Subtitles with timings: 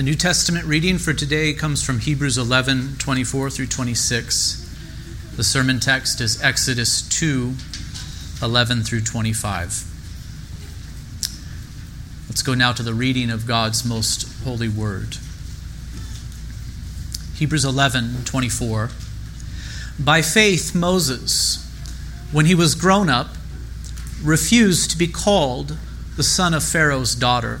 [0.00, 5.34] The New Testament reading for today comes from Hebrews 11 24 through 26.
[5.36, 7.52] The sermon text is Exodus 2
[8.42, 9.84] 11 through 25.
[12.30, 15.18] Let's go now to the reading of God's most holy word.
[17.34, 18.88] Hebrews 11 24.
[19.98, 21.62] By faith, Moses,
[22.32, 23.36] when he was grown up,
[24.24, 25.76] refused to be called
[26.16, 27.60] the son of Pharaoh's daughter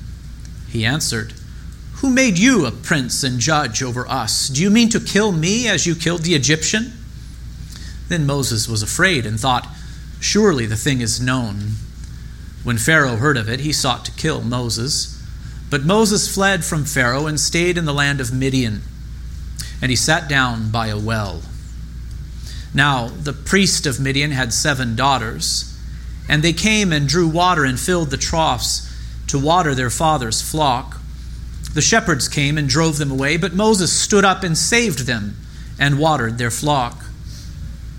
[0.71, 1.33] He answered,
[1.95, 4.47] Who made you a prince and judge over us?
[4.47, 6.93] Do you mean to kill me as you killed the Egyptian?
[8.07, 9.67] Then Moses was afraid and thought,
[10.21, 11.73] Surely the thing is known.
[12.63, 15.21] When Pharaoh heard of it, he sought to kill Moses.
[15.69, 18.81] But Moses fled from Pharaoh and stayed in the land of Midian.
[19.81, 21.41] And he sat down by a well.
[22.73, 25.77] Now, the priest of Midian had seven daughters.
[26.29, 28.87] And they came and drew water and filled the troughs
[29.31, 30.99] to water their father's flock.
[31.73, 35.37] The shepherds came and drove them away, but Moses stood up and saved them
[35.79, 37.05] and watered their flock.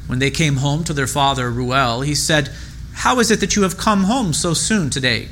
[0.07, 2.51] When they came home to their father Reuel, he said,
[2.93, 5.29] How is it that you have come home so soon today?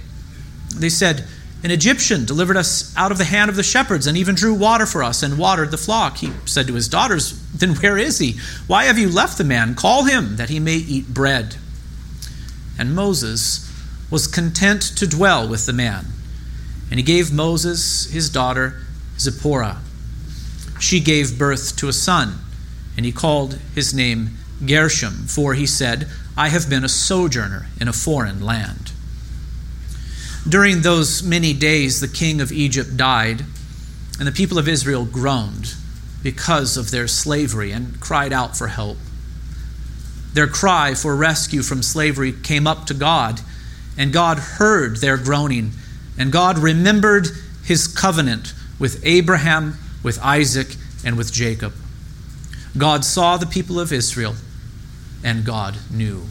[0.75, 1.27] They said,
[1.62, 4.87] An Egyptian delivered us out of the hand of the shepherds and even drew water
[4.87, 6.16] for us and watered the flock.
[6.16, 8.39] He said to his daughters, Then where is he?
[8.66, 9.75] Why have you left the man?
[9.75, 11.56] Call him that he may eat bread.
[12.78, 13.69] And Moses
[14.10, 16.06] was content to dwell with the man.
[16.91, 18.81] And he gave Moses his daughter
[19.19, 19.78] Zipporah.
[20.81, 22.38] She gave birth to a son,
[22.97, 24.31] and he called his name
[24.66, 28.93] Gershom, for he said, I have been a sojourner in a foreign land.
[30.48, 33.44] During those many days, the king of Egypt died,
[34.19, 35.75] and the people of Israel groaned
[36.22, 38.97] because of their slavery and cried out for help.
[40.32, 43.41] Their cry for rescue from slavery came up to God,
[44.00, 45.72] and God heard their groaning,
[46.19, 47.27] and God remembered
[47.62, 50.69] his covenant with Abraham, with Isaac,
[51.05, 51.75] and with Jacob.
[52.78, 54.37] God saw the people of Israel,
[55.22, 56.25] and God knew.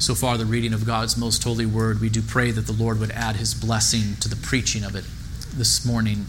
[0.00, 2.98] So far, the reading of God's most holy word, we do pray that the Lord
[2.98, 5.04] would add his blessing to the preaching of it
[5.54, 6.26] this morning.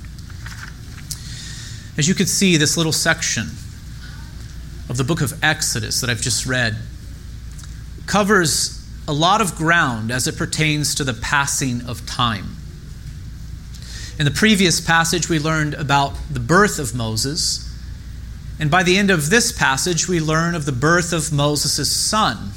[1.98, 3.48] As you could see, this little section
[4.88, 6.78] of the book of Exodus that I've just read
[8.06, 12.56] covers a lot of ground as it pertains to the passing of time.
[14.20, 17.68] In the previous passage, we learned about the birth of Moses.
[18.60, 22.52] And by the end of this passage, we learn of the birth of Moses' son.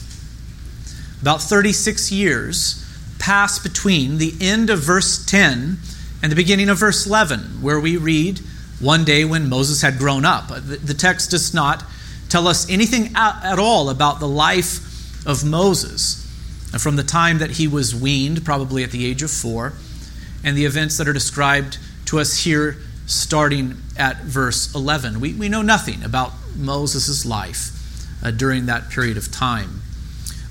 [1.23, 2.85] About 36 years
[3.19, 5.79] pass between the end of verse 10
[6.23, 8.41] and the beginning of verse 11, where we read,
[8.81, 10.51] One day when Moses had grown up.
[10.51, 11.83] Uh, the text does not
[12.29, 16.24] tell us anything at all about the life of Moses
[16.81, 19.75] from the time that he was weaned, probably at the age of four,
[20.43, 22.77] and the events that are described to us here
[23.07, 25.21] starting at verse 11.
[25.21, 27.71] We, we know nothing about Moses' life
[28.23, 29.83] uh, during that period of time.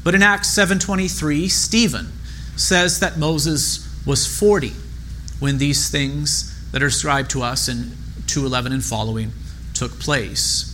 [0.03, 2.11] But in Acts 7:23, Stephen
[2.55, 4.73] says that Moses was 40
[5.39, 7.95] when these things that are described to us in
[8.27, 9.31] 2:11 and following
[9.73, 10.72] took place.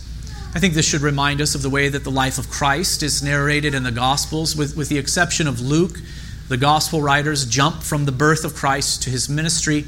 [0.52, 3.22] I think this should remind us of the way that the life of Christ is
[3.22, 6.00] narrated in the Gospels, with, with the exception of Luke.
[6.48, 9.84] The Gospel writers jump from the birth of Christ to his ministry,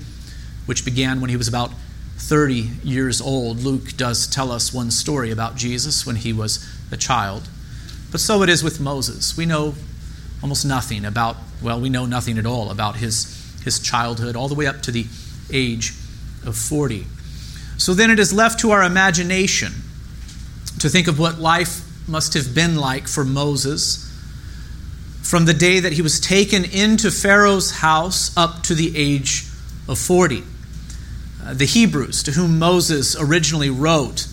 [0.67, 1.73] which began when he was about
[2.19, 3.59] 30 years old.
[3.59, 7.49] Luke does tell us one story about Jesus when he was a child.
[8.13, 9.37] But so it is with Moses.
[9.37, 9.75] We know
[10.43, 14.55] almost nothing about, well, we know nothing at all about his, his childhood, all the
[14.55, 15.07] way up to the
[15.53, 15.89] age
[16.47, 17.05] of 40.
[17.79, 19.73] So then it is left to our imagination
[20.83, 24.09] to think of what life must have been like for Moses
[25.23, 29.45] from the day that he was taken into Pharaoh's house up to the age
[29.87, 30.43] of 40.
[31.45, 34.27] uh, the Hebrews, to whom Moses originally wrote,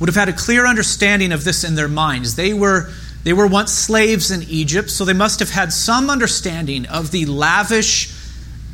[0.00, 2.34] would have had a clear understanding of this in their minds.
[2.34, 2.90] They were,
[3.22, 7.26] they were once slaves in Egypt, so they must have had some understanding of the
[7.26, 8.12] lavish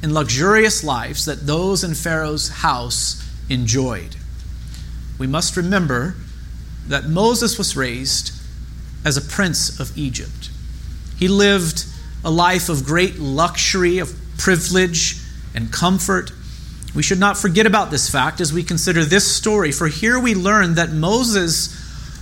[0.03, 4.17] and luxurious lives that those in Pharaoh's house enjoyed.
[5.19, 6.15] We must remember
[6.89, 8.33] that Moses was raised
[9.05, 10.51] as a prince of Egypt.
[11.19, 11.85] He lived
[12.25, 15.17] a life of great luxury, of privilege,
[15.55, 16.33] and comfort.
[16.95, 20.35] We should not forget about this fact as we consider this story, for here we
[20.35, 21.69] learn that Moses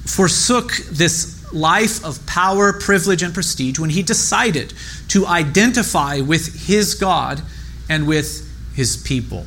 [0.04, 4.74] forsook this life of power, privilege, and prestige when he decided
[5.08, 7.42] to identify with his God
[7.88, 9.46] and with his people.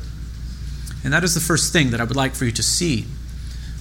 [1.04, 3.06] And that is the first thing that I would like for you to see.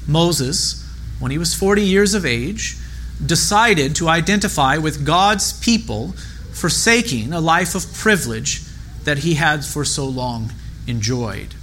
[0.07, 0.86] Moses,
[1.19, 2.77] when he was 40 years of age,
[3.25, 6.13] decided to identify with God's people,
[6.53, 8.61] forsaking a life of privilege
[9.03, 10.51] that he had for so long
[10.85, 11.55] enjoyed.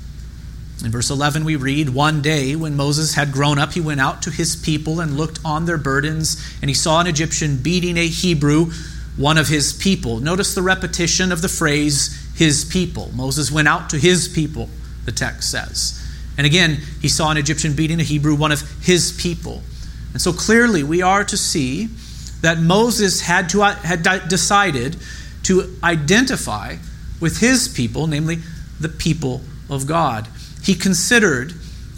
[0.85, 4.23] In verse 11, we read One day, when Moses had grown up, he went out
[4.23, 8.07] to his people and looked on their burdens, and he saw an Egyptian beating a
[8.07, 8.73] Hebrew,
[9.17, 10.21] one of his people.
[10.21, 13.11] Notice the repetition of the phrase, his people.
[13.15, 14.69] Moses went out to his people,
[15.05, 16.04] the text says.
[16.37, 19.63] And again, he saw an Egyptian beating a Hebrew, one of his people.
[20.13, 21.87] And so clearly, we are to see
[22.41, 24.97] that Moses had, to, had decided
[25.45, 26.77] to identify
[27.21, 28.39] with his people, namely
[28.81, 30.29] the people of God.
[30.63, 31.55] He considered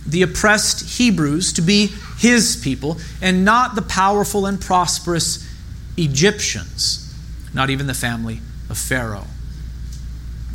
[0.06, 5.46] the oppressed Hebrews to be his people and not the powerful and prosperous
[5.96, 7.14] Egyptians,
[7.52, 8.40] not even the family
[8.70, 9.26] of Pharaoh.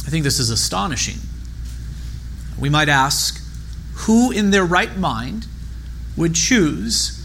[0.06, 1.18] I think this is astonishing.
[2.60, 3.41] We might ask
[4.02, 5.46] who in their right mind
[6.18, 7.18] would choose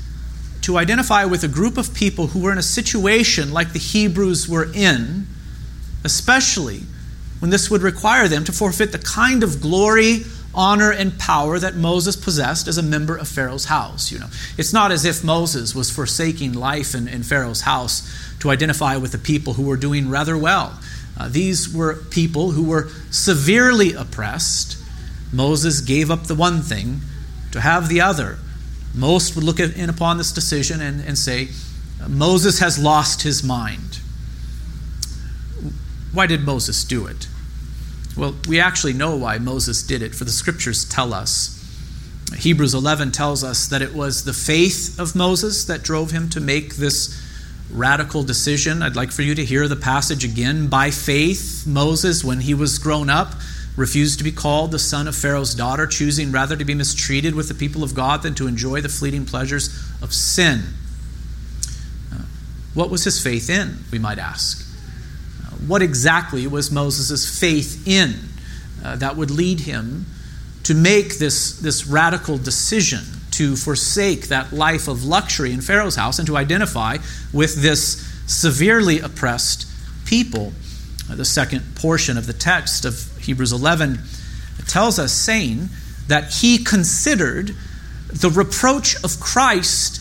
[0.62, 4.48] to identify with a group of people who were in a situation like the Hebrews
[4.48, 5.26] were in,
[6.04, 6.80] especially
[7.38, 10.22] when this would require them to forfeit the kind of glory,
[10.54, 14.10] honor, and power that Moses possessed as a member of Pharaoh's house.
[14.10, 14.28] You know,
[14.58, 19.12] it's not as if Moses was forsaking life in, in Pharaoh's house to identify with
[19.12, 20.78] the people who were doing rather well.
[21.18, 24.78] Uh, these were people who were severely oppressed.
[25.36, 27.00] Moses gave up the one thing
[27.52, 28.38] to have the other.
[28.94, 31.48] Most would look in upon this decision and, and say,
[32.08, 34.00] Moses has lost his mind.
[36.12, 37.28] Why did Moses do it?
[38.16, 41.52] Well, we actually know why Moses did it, for the scriptures tell us.
[42.34, 46.40] Hebrews 11 tells us that it was the faith of Moses that drove him to
[46.40, 47.22] make this
[47.70, 48.82] radical decision.
[48.82, 50.68] I'd like for you to hear the passage again.
[50.68, 53.34] By faith, Moses, when he was grown up,
[53.76, 57.48] refused to be called the son of Pharaoh's daughter, choosing rather to be mistreated with
[57.48, 59.68] the people of God than to enjoy the fleeting pleasures
[60.02, 60.62] of sin.
[62.12, 62.22] Uh,
[62.74, 64.66] what was his faith in, we might ask?
[65.44, 68.14] Uh, what exactly was Moses' faith in
[68.82, 70.06] uh, that would lead him
[70.62, 73.00] to make this, this radical decision
[73.32, 76.96] to forsake that life of luxury in Pharaoh's house and to identify
[77.32, 79.66] with this severely oppressed
[80.06, 80.52] people.
[81.08, 84.00] The second portion of the text of Hebrews 11
[84.66, 85.68] tells us, saying
[86.08, 87.54] that he considered
[88.08, 90.00] the reproach of Christ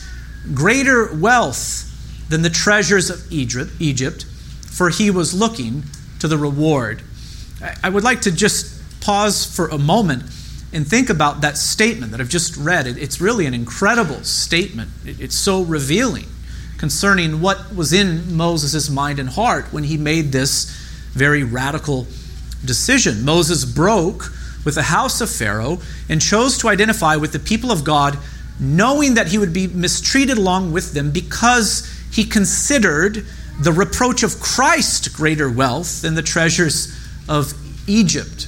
[0.54, 1.92] greater wealth
[2.30, 5.84] than the treasures of Egypt, for he was looking
[6.20, 7.02] to the reward.
[7.84, 10.24] I would like to just pause for a moment
[10.74, 12.86] and think about that statement that I've just read.
[12.88, 14.90] It's really an incredible statement.
[15.06, 16.26] It's so revealing
[16.78, 20.66] concerning what was in Moses' mind and heart when he made this
[21.14, 22.06] very radical
[22.66, 23.24] decision.
[23.24, 24.32] Moses broke
[24.64, 25.80] with the house of Pharaoh
[26.10, 28.18] and chose to identify with the people of God,
[28.60, 33.26] knowing that he would be mistreated along with them because he considered
[33.62, 36.94] the reproach of Christ greater wealth than the treasures
[37.30, 37.54] of
[37.88, 38.48] Egypt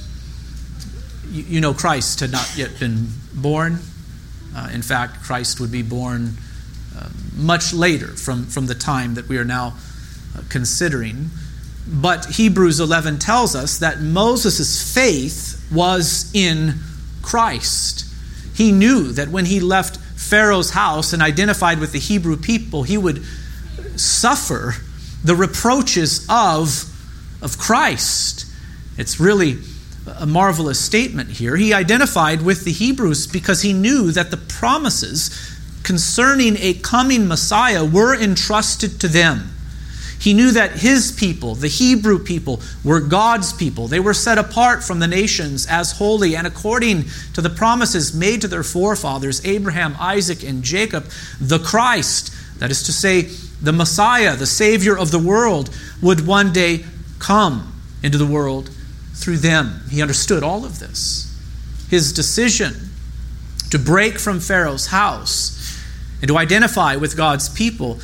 [1.30, 3.78] you, know, Christ had not yet been born.
[4.54, 6.34] Uh, in fact, Christ would be born
[6.96, 9.74] uh, much later from, from the time that we are now
[10.36, 11.30] uh, considering.
[11.90, 16.74] But Hebrews 11 tells us that Moses' faith was in
[17.22, 18.04] Christ.
[18.54, 22.98] He knew that when he left Pharaoh's house and identified with the Hebrew people, he
[22.98, 23.24] would
[23.96, 24.74] suffer
[25.24, 26.84] the reproaches of,
[27.42, 28.46] of Christ.
[28.96, 29.58] It's really
[30.18, 31.56] a marvelous statement here.
[31.56, 35.30] He identified with the Hebrews because he knew that the promises
[35.82, 39.50] concerning a coming Messiah were entrusted to them.
[40.20, 43.86] He knew that his people, the Hebrew people, were God's people.
[43.86, 48.40] They were set apart from the nations as holy, and according to the promises made
[48.40, 51.04] to their forefathers, Abraham, Isaac, and Jacob,
[51.40, 53.28] the Christ, that is to say,
[53.62, 55.70] the Messiah, the Savior of the world,
[56.02, 56.84] would one day
[57.18, 58.70] come into the world
[59.14, 59.82] through them.
[59.90, 61.26] He understood all of this.
[61.88, 62.74] his decision
[63.70, 65.54] to break from Pharaoh's house
[66.20, 67.98] and to identify with God's people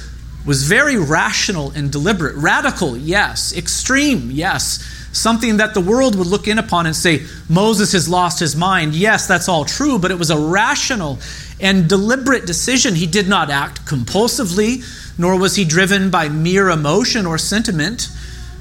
[0.45, 2.37] was very rational and deliberate.
[2.37, 3.57] Radical, yes.
[3.57, 4.83] Extreme, yes.
[5.13, 8.95] Something that the world would look in upon and say, Moses has lost his mind.
[8.95, 11.19] Yes, that's all true, but it was a rational
[11.61, 12.95] and deliberate decision.
[12.95, 14.83] He did not act compulsively,
[15.19, 18.09] nor was he driven by mere emotion or sentiment.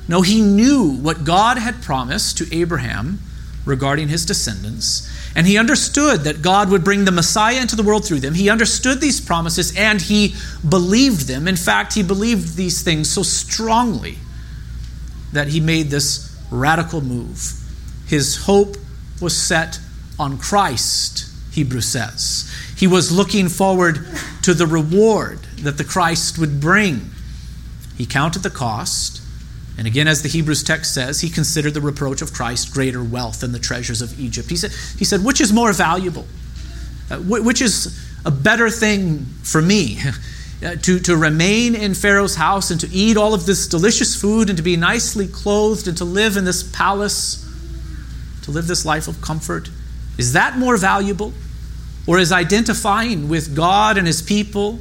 [0.08, 3.20] No, he knew what God had promised to Abraham
[3.66, 8.06] regarding his descendants, and he understood that God would bring the Messiah into the world
[8.06, 8.36] through them.
[8.36, 10.36] He understood these promises and he
[10.68, 11.48] believed them.
[11.48, 14.20] In fact, he believed these things so strongly
[15.32, 17.54] that he made this radical move.
[18.06, 18.78] His hope
[19.20, 19.80] was set
[20.20, 22.52] on Christ, Hebrews says.
[22.78, 24.06] He was looking forward
[24.44, 27.10] to the reward that the Christ would bring.
[27.98, 29.23] He counted the cost
[29.78, 33.40] and again, as the Hebrews text says, he considered the reproach of Christ greater wealth
[33.40, 34.50] than the treasures of Egypt.
[34.50, 36.28] He said, he said which is more valuable?
[37.10, 40.00] Uh, which is a better thing for me?
[40.64, 44.48] Uh, to, to remain in Pharaoh's house and to eat all of this delicious food
[44.48, 47.46] and to be nicely clothed and to live in this palace,
[48.44, 49.70] to live this life of comfort?
[50.18, 51.34] Is that more valuable?
[52.08, 54.80] Or is identifying with God and his people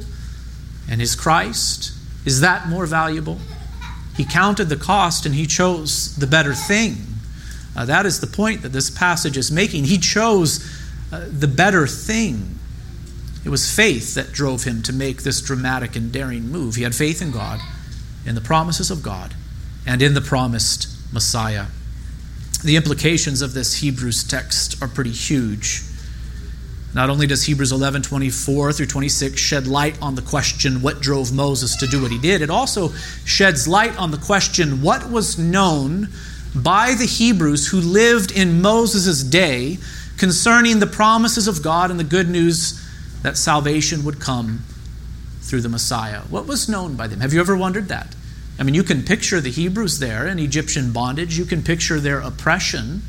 [0.89, 1.91] and his Christ,
[2.25, 3.39] is that more valuable?
[4.15, 6.97] He counted the cost and he chose the better thing.
[7.75, 9.85] Uh, that is the point that this passage is making.
[9.85, 10.63] He chose
[11.11, 12.59] uh, the better thing.
[13.43, 16.75] It was faith that drove him to make this dramatic and daring move.
[16.75, 17.59] He had faith in God,
[18.25, 19.33] in the promises of God,
[19.85, 21.65] and in the promised Messiah.
[22.63, 25.81] The implications of this Hebrews text are pretty huge.
[26.93, 31.33] Not only does Hebrews 11 24 through 26 shed light on the question what drove
[31.33, 32.89] Moses to do what he did, it also
[33.25, 36.09] sheds light on the question what was known
[36.55, 39.79] by the Hebrews who lived in Moses' day
[40.17, 42.79] concerning the promises of God and the good news
[43.23, 44.59] that salvation would come
[45.41, 46.21] through the Messiah.
[46.29, 47.21] What was known by them?
[47.21, 48.15] Have you ever wondered that?
[48.59, 52.19] I mean, you can picture the Hebrews there in Egyptian bondage, you can picture their
[52.19, 53.01] oppression.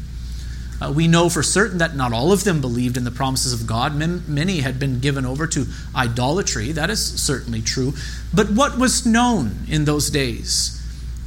[0.81, 3.66] Uh, we know for certain that not all of them believed in the promises of
[3.66, 3.95] God.
[3.95, 6.73] Many had been given over to idolatry.
[6.73, 7.95] That is certainly true.
[8.33, 10.81] But what was known in those days?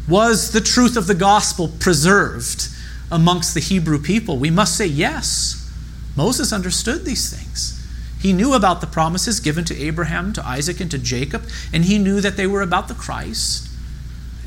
[0.08, 2.68] Was the truth of the gospel preserved
[3.12, 4.38] amongst the Hebrew people?
[4.38, 5.70] We must say yes.
[6.16, 7.74] Moses understood these things.
[8.20, 12.00] He knew about the promises given to Abraham, to Isaac, and to Jacob, and he
[12.00, 13.70] knew that they were about the Christ.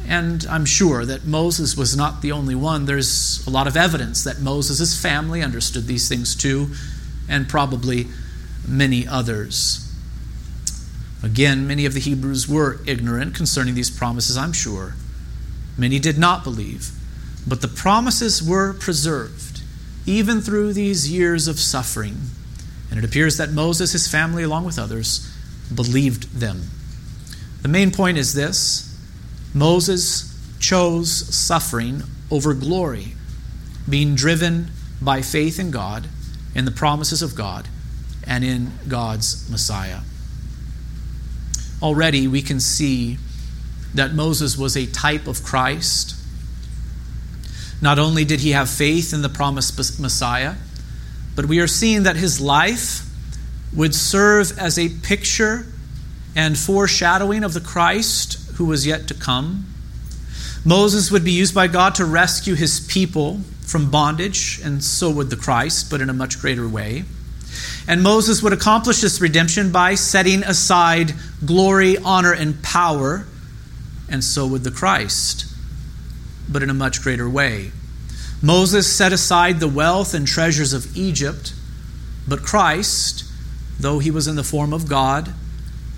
[0.06, 2.86] And I'm sure that Moses was not the only one.
[2.86, 6.72] There's a lot of evidence that Moses' family understood these things too,
[7.28, 8.08] and probably
[8.66, 9.86] many others.
[11.22, 14.94] Again, many of the Hebrews were ignorant concerning these promises, I'm sure.
[15.76, 16.90] Many did not believe.
[17.46, 19.62] But the promises were preserved,
[20.06, 22.16] even through these years of suffering.
[22.90, 25.30] And it appears that Moses, his family, along with others,
[25.72, 26.62] believed them.
[27.62, 28.89] The main point is this
[29.54, 33.14] Moses chose suffering over glory,
[33.88, 36.06] being driven by faith in God,
[36.54, 37.68] in the promises of God,
[38.24, 40.00] and in God's Messiah.
[41.82, 43.18] Already we can see
[43.94, 46.14] that Moses was a type of Christ.
[47.82, 50.54] Not only did he have faith in the promised Messiah,
[51.34, 53.06] but we are seeing that his life
[53.74, 55.66] would serve as a picture
[56.36, 59.64] and foreshadowing of the Christ who was yet to come.
[60.66, 65.30] Moses would be used by God to rescue his people from bondage, and so would
[65.30, 67.04] the Christ, but in a much greater way.
[67.88, 73.26] And Moses would accomplish this redemption by setting aside glory, honor, and power,
[74.10, 75.46] and so would the Christ,
[76.46, 77.72] but in a much greater way.
[78.42, 81.54] Moses set aside the wealth and treasures of Egypt,
[82.28, 83.24] but Christ,
[83.78, 85.32] though he was in the form of God,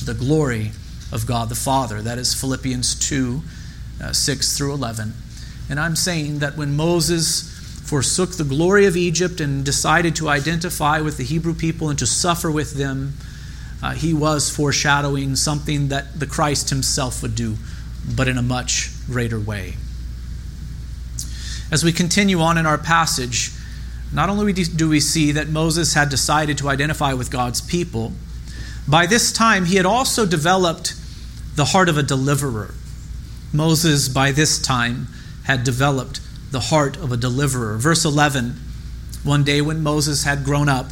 [0.00, 0.72] to the glory
[1.12, 2.00] of God the Father.
[2.00, 3.42] That is Philippians 2
[4.02, 5.12] uh, 6 through 11.
[5.68, 7.42] And I'm saying that when Moses
[7.84, 12.06] forsook the glory of Egypt and decided to identify with the Hebrew people and to
[12.06, 13.12] suffer with them,
[13.82, 17.56] uh, he was foreshadowing something that the Christ himself would do,
[18.16, 19.74] but in a much greater way.
[21.70, 23.52] As we continue on in our passage,
[24.14, 28.14] not only do we see that Moses had decided to identify with God's people,
[28.90, 30.94] by this time he had also developed
[31.54, 32.74] the heart of a deliverer.
[33.52, 35.08] Moses, by this time,
[35.44, 36.20] had developed
[36.50, 37.76] the heart of a deliverer.
[37.76, 38.56] Verse 11
[39.22, 40.90] One day when Moses had grown up,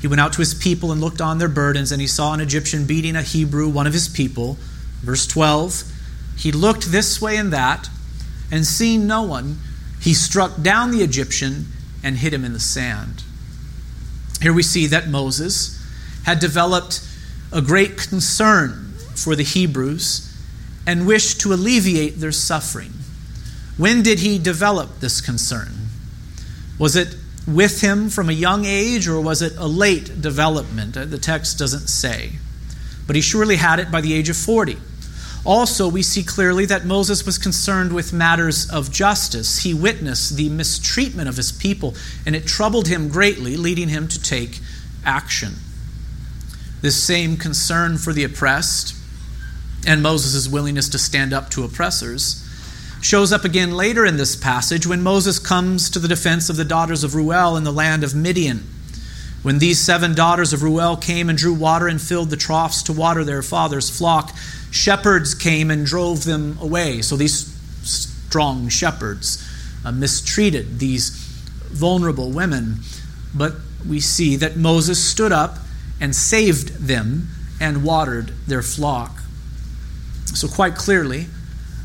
[0.00, 2.40] he went out to his people and looked on their burdens, and he saw an
[2.40, 4.58] Egyptian beating a Hebrew, one of his people.
[5.02, 5.84] Verse 12
[6.36, 7.88] He looked this way and that,
[8.50, 9.58] and seeing no one,
[10.00, 11.66] he struck down the Egyptian
[12.02, 13.22] and hid him in the sand.
[14.42, 15.82] Here we see that Moses
[16.24, 17.00] had developed
[17.54, 20.30] a great concern for the Hebrews
[20.86, 22.92] and wished to alleviate their suffering.
[23.76, 25.72] When did he develop this concern?
[26.78, 30.96] Was it with him from a young age or was it a late development?
[30.96, 32.32] Uh, the text doesn't say.
[33.06, 34.76] But he surely had it by the age of 40.
[35.44, 39.58] Also, we see clearly that Moses was concerned with matters of justice.
[39.58, 41.94] He witnessed the mistreatment of his people,
[42.24, 44.60] and it troubled him greatly, leading him to take
[45.04, 45.56] action.
[46.84, 48.94] This same concern for the oppressed
[49.86, 52.46] and Moses' willingness to stand up to oppressors
[53.00, 56.64] shows up again later in this passage when Moses comes to the defense of the
[56.66, 58.68] daughters of Reuel in the land of Midian.
[59.42, 62.92] When these seven daughters of Reuel came and drew water and filled the troughs to
[62.92, 64.36] water their father's flock,
[64.70, 67.00] shepherds came and drove them away.
[67.00, 67.46] So these
[67.82, 69.42] strong shepherds
[69.86, 72.80] uh, mistreated these vulnerable women.
[73.34, 73.54] But
[73.88, 75.60] we see that Moses stood up
[76.00, 77.28] and saved them
[77.60, 79.20] and watered their flock.
[80.34, 81.26] So, quite clearly,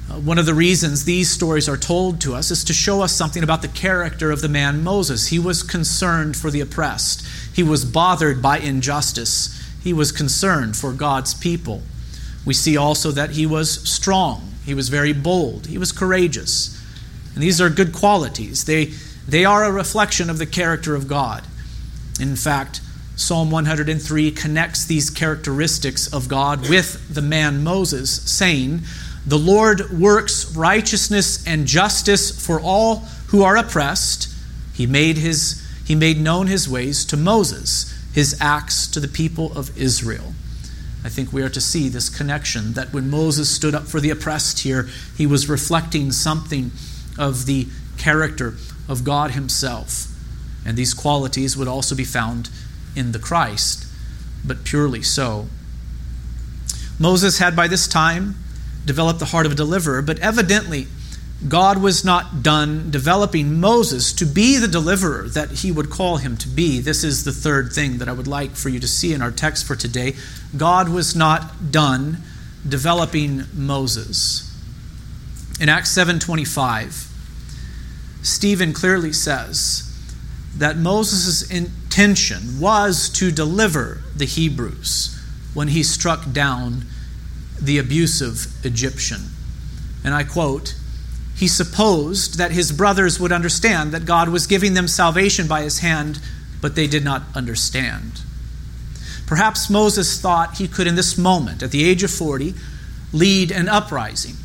[0.09, 3.13] uh, one of the reasons these stories are told to us is to show us
[3.13, 5.27] something about the character of the man Moses.
[5.27, 10.93] He was concerned for the oppressed, he was bothered by injustice, he was concerned for
[10.93, 11.83] God's people.
[12.45, 16.75] We see also that he was strong, he was very bold, he was courageous.
[17.35, 18.65] And these are good qualities.
[18.65, 18.85] They,
[19.27, 21.45] they are a reflection of the character of God.
[22.19, 22.81] In fact,
[23.19, 28.79] Psalm 103 connects these characteristics of God with the man Moses, saying,
[29.27, 34.34] The Lord works righteousness and justice for all who are oppressed.
[34.73, 39.51] He made, his, he made known his ways to Moses, his acts to the people
[39.51, 40.34] of Israel.
[41.03, 44.12] I think we are to see this connection that when Moses stood up for the
[44.12, 46.71] oppressed here, he was reflecting something
[47.17, 48.55] of the character
[48.88, 50.08] of God Himself.
[50.65, 52.49] And these qualities would also be found
[52.99, 53.88] in the Christ,
[54.45, 55.47] but purely so.
[56.99, 58.35] Moses had by this time
[58.85, 60.88] developed the heart of a deliverer, but evidently
[61.47, 66.35] God was not done developing Moses to be the deliverer that he would call him
[66.38, 66.81] to be.
[66.81, 69.31] This is the third thing that I would like for you to see in our
[69.31, 70.15] text for today.
[70.57, 72.17] God was not done
[72.67, 74.51] developing Moses.
[75.62, 77.07] In Acts 7:25,
[78.21, 79.83] Stephen clearly says
[80.57, 81.41] that Moses'
[81.89, 85.19] intention was to deliver the Hebrews
[85.56, 86.86] when he struck down
[87.60, 89.21] the abusive Egyptian.
[90.04, 90.75] And I quote,
[91.36, 95.80] he supposed that his brothers would understand that God was giving them salvation by his
[95.80, 96.21] hand,
[96.62, 98.21] but they did not understand.
[99.25, 102.54] Perhaps Moses thought he could, in this moment, at the age of 40,
[103.13, 104.36] lead an uprising.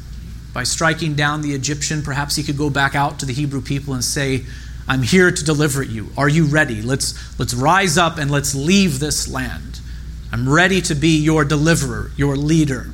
[0.54, 3.92] By striking down the Egyptian, perhaps he could go back out to the Hebrew people
[3.92, 4.44] and say,
[4.86, 6.10] I'm here to deliver you.
[6.16, 6.82] Are you ready?
[6.82, 9.80] Let's, let's rise up and let's leave this land.
[10.32, 12.90] I'm ready to be your deliverer, your leader.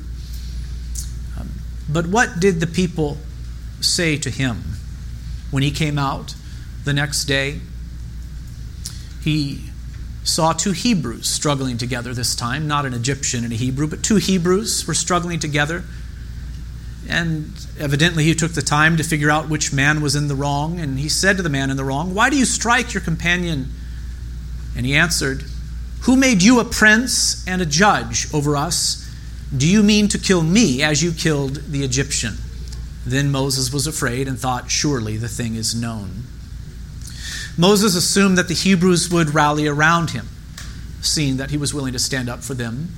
[1.39, 1.49] Um,
[1.89, 3.17] but what did the people
[3.81, 4.63] say to him
[5.49, 6.35] when he came out
[6.85, 7.59] the next day?
[9.23, 9.71] He
[10.23, 14.17] saw two Hebrews struggling together this time, not an Egyptian and a Hebrew, but two
[14.17, 15.83] Hebrews were struggling together.
[17.11, 20.79] And evidently, he took the time to figure out which man was in the wrong.
[20.79, 23.69] And he said to the man in the wrong, Why do you strike your companion?
[24.77, 25.43] And he answered,
[26.03, 29.09] Who made you a prince and a judge over us?
[29.55, 32.37] Do you mean to kill me as you killed the Egyptian?
[33.05, 36.23] Then Moses was afraid and thought, Surely the thing is known.
[37.57, 40.29] Moses assumed that the Hebrews would rally around him,
[41.01, 42.89] seeing that he was willing to stand up for them.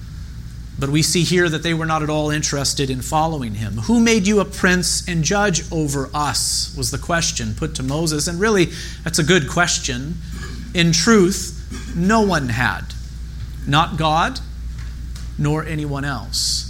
[0.79, 3.73] But we see here that they were not at all interested in following him.
[3.73, 6.73] Who made you a prince and judge over us?
[6.75, 8.27] was the question put to Moses.
[8.27, 8.69] And really,
[9.03, 10.15] that's a good question.
[10.73, 12.81] In truth, no one had.
[13.67, 14.39] Not God,
[15.37, 16.69] nor anyone else.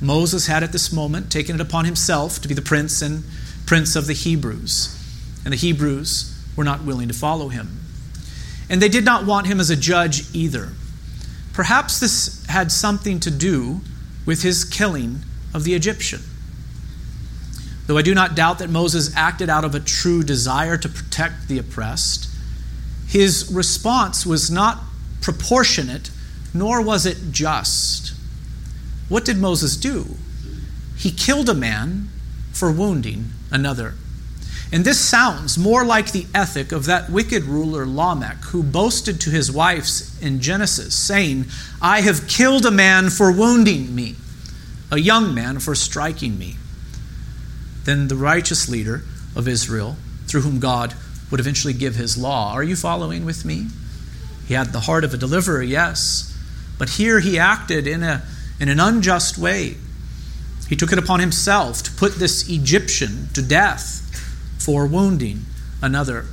[0.00, 3.22] Moses had at this moment taken it upon himself to be the prince and
[3.66, 4.96] prince of the Hebrews.
[5.44, 7.80] And the Hebrews were not willing to follow him.
[8.68, 10.70] And they did not want him as a judge either.
[11.52, 13.80] Perhaps this had something to do
[14.24, 15.20] with his killing
[15.52, 16.20] of the Egyptian.
[17.86, 21.48] Though I do not doubt that Moses acted out of a true desire to protect
[21.48, 22.28] the oppressed,
[23.08, 24.78] his response was not
[25.20, 26.10] proportionate,
[26.54, 28.14] nor was it just.
[29.08, 30.16] What did Moses do?
[30.96, 32.08] He killed a man
[32.52, 33.94] for wounding another.
[34.72, 39.30] And this sounds more like the ethic of that wicked ruler Lamech, who boasted to
[39.30, 41.46] his wives in Genesis, saying,
[41.82, 44.14] I have killed a man for wounding me,
[44.92, 46.56] a young man for striking me.
[47.84, 49.02] Then the righteous leader
[49.34, 50.94] of Israel, through whom God
[51.32, 52.52] would eventually give his law.
[52.52, 53.66] Are you following with me?
[54.46, 56.36] He had the heart of a deliverer, yes,
[56.78, 58.22] but here he acted in, a,
[58.60, 59.76] in an unjust way.
[60.68, 64.00] He took it upon himself to put this Egyptian to death
[64.70, 65.44] for wounding
[65.82, 66.24] another.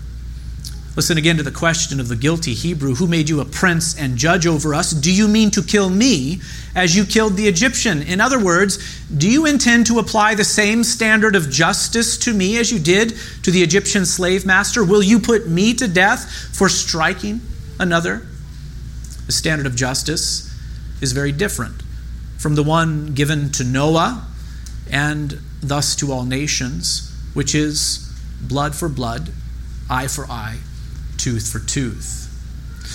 [0.96, 4.16] Listen again to the question of the guilty Hebrew Who made you a prince and
[4.16, 4.92] judge over us?
[4.92, 6.42] Do you mean to kill me
[6.76, 8.04] as you killed the Egyptian?
[8.04, 8.78] In other words,
[9.10, 13.18] do you intend to apply the same standard of justice to me as you did
[13.42, 14.86] to the Egyptian slave master?
[14.86, 17.42] Will you put me to death for striking
[17.80, 18.28] another?
[19.26, 20.56] The standard of justice
[21.02, 21.82] is very different
[22.38, 24.28] from the one given to Noah
[24.92, 28.07] and thus to all nations, which is
[28.42, 29.32] blood for blood,
[29.90, 30.58] eye for eye
[31.18, 32.24] tooth for tooth.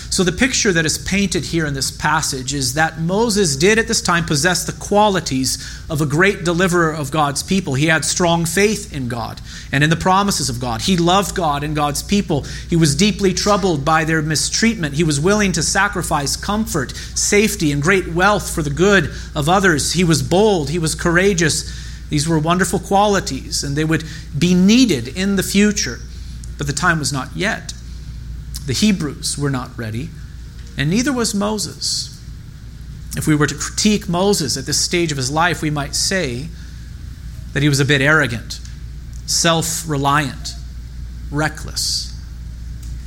[0.09, 3.87] So, the picture that is painted here in this passage is that Moses did at
[3.87, 5.57] this time possess the qualities
[5.89, 7.73] of a great deliverer of God's people.
[7.73, 10.81] He had strong faith in God and in the promises of God.
[10.81, 12.43] He loved God and God's people.
[12.69, 14.95] He was deeply troubled by their mistreatment.
[14.95, 19.93] He was willing to sacrifice comfort, safety, and great wealth for the good of others.
[19.93, 21.81] He was bold, he was courageous.
[22.13, 24.03] These were wonderful qualities, and they would
[24.37, 25.97] be needed in the future,
[26.59, 27.73] but the time was not yet.
[28.67, 30.11] The Hebrews were not ready,
[30.77, 32.15] and neither was Moses.
[33.17, 36.49] If we were to critique Moses at this stage of his life, we might say
[37.53, 38.59] that he was a bit arrogant,
[39.25, 40.53] self reliant,
[41.31, 42.15] reckless.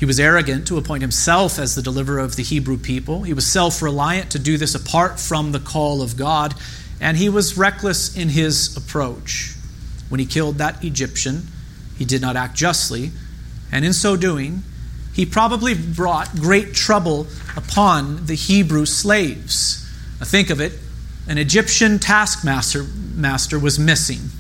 [0.01, 3.23] He was arrogant to appoint himself as the deliverer of the Hebrew people.
[3.23, 6.55] He was self reliant to do this apart from the call of God.
[7.01, 9.55] And he was reckless in his approach.
[10.09, 11.49] When he killed that Egyptian,
[11.99, 13.11] he did not act justly.
[13.73, 14.63] And in so doing,
[15.15, 19.83] he probably brought great trouble upon the Hebrew slaves.
[20.21, 20.73] Now think of it
[21.29, 24.31] an Egyptian taskmaster master was missing,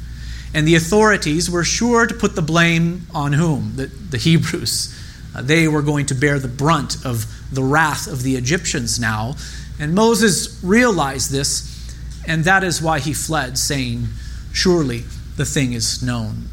[0.54, 3.72] and the authorities were sure to put the blame on whom?
[3.74, 4.96] The, the Hebrews.
[5.34, 9.34] Uh, they were going to bear the brunt of the wrath of the Egyptians now.
[9.80, 11.75] And Moses realized this,
[12.26, 14.08] and that is why he fled, saying,
[14.52, 15.04] Surely
[15.36, 16.48] the thing is known.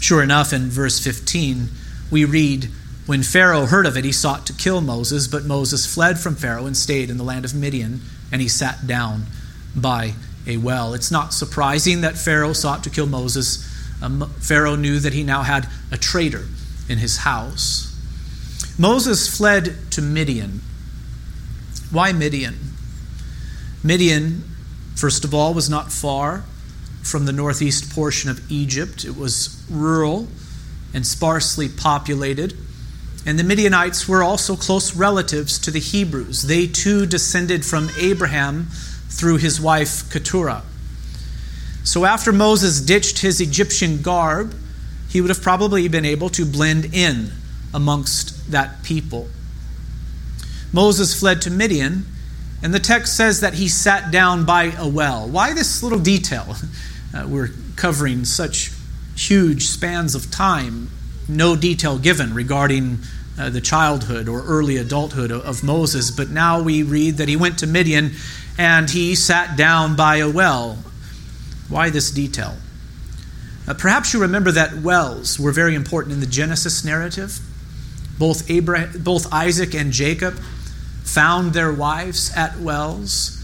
[0.00, 1.68] Sure enough, in verse 15,
[2.10, 2.68] we read,
[3.06, 6.66] when Pharaoh heard of it, he sought to kill Moses, but Moses fled from Pharaoh
[6.66, 9.26] and stayed in the land of Midian, and he sat down
[9.74, 10.14] by
[10.46, 10.94] a well.
[10.94, 13.68] It's not surprising that Pharaoh sought to kill Moses.
[14.02, 16.46] Um, Pharaoh knew that he now had a traitor
[16.88, 17.88] in his house.
[18.78, 20.60] Moses fled to Midian.
[21.90, 22.71] Why Midian?
[23.84, 24.44] Midian,
[24.94, 26.44] first of all, was not far
[27.02, 29.04] from the northeast portion of Egypt.
[29.04, 30.28] It was rural
[30.94, 32.56] and sparsely populated.
[33.24, 36.42] And the Midianites were also close relatives to the Hebrews.
[36.42, 38.68] They too descended from Abraham
[39.08, 40.62] through his wife Keturah.
[41.84, 44.54] So after Moses ditched his Egyptian garb,
[45.08, 47.32] he would have probably been able to blend in
[47.74, 49.28] amongst that people.
[50.72, 52.06] Moses fled to Midian,
[52.62, 55.28] and the text says that he sat down by a well.
[55.28, 56.56] Why this little detail?
[57.14, 58.72] Uh, we're covering such
[59.14, 60.88] huge spans of time
[61.28, 62.98] no detail given regarding
[63.38, 67.36] uh, the childhood or early adulthood of, of Moses, but now we read that he
[67.36, 68.12] went to Midian
[68.58, 70.78] and he sat down by a well.
[71.68, 72.56] Why this detail?
[73.66, 77.40] Uh, perhaps you remember that wells were very important in the Genesis narrative.
[78.18, 80.38] Both, Abraham, both Isaac and Jacob
[81.04, 83.38] found their wives at wells.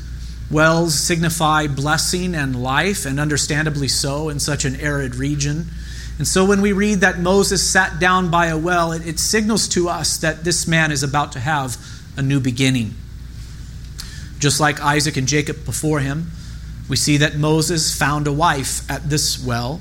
[0.50, 5.66] Wells signify blessing and life, and understandably so in such an arid region.
[6.18, 9.68] And so when we read that Moses sat down by a well, it, it signals
[9.68, 11.76] to us that this man is about to have
[12.16, 12.94] a new beginning.
[14.38, 16.30] Just like Isaac and Jacob before him,
[16.88, 19.80] we see that Moses found a wife at this well.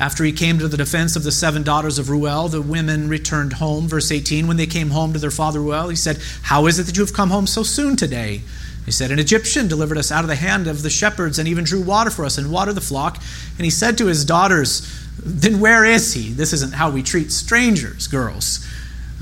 [0.00, 3.54] After he came to the defense of the seven daughters of Reuel, the women returned
[3.54, 3.88] home.
[3.88, 6.84] Verse 18 When they came home to their father Reuel, he said, How is it
[6.84, 8.42] that you have come home so soon today?
[8.84, 11.64] He said, An Egyptian delivered us out of the hand of the shepherds and even
[11.64, 13.16] drew water for us and watered the flock.
[13.56, 14.82] And he said to his daughters,
[15.22, 16.32] then where is he?
[16.32, 18.66] This isn't how we treat strangers, girls.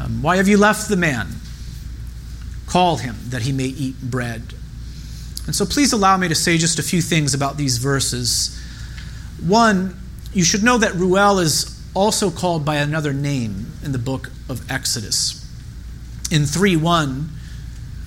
[0.01, 1.29] Um, why have you left the man?
[2.67, 4.55] Call him that he may eat bread.
[5.47, 8.61] And so please allow me to say just a few things about these verses.
[9.45, 9.97] One,
[10.37, 14.71] you should know that Reuel is also called by another name in the book of
[14.71, 15.43] Exodus.
[16.31, 17.31] In 3 1,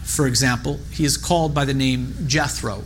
[0.03, 2.83] for example, he is called by the name Jethro.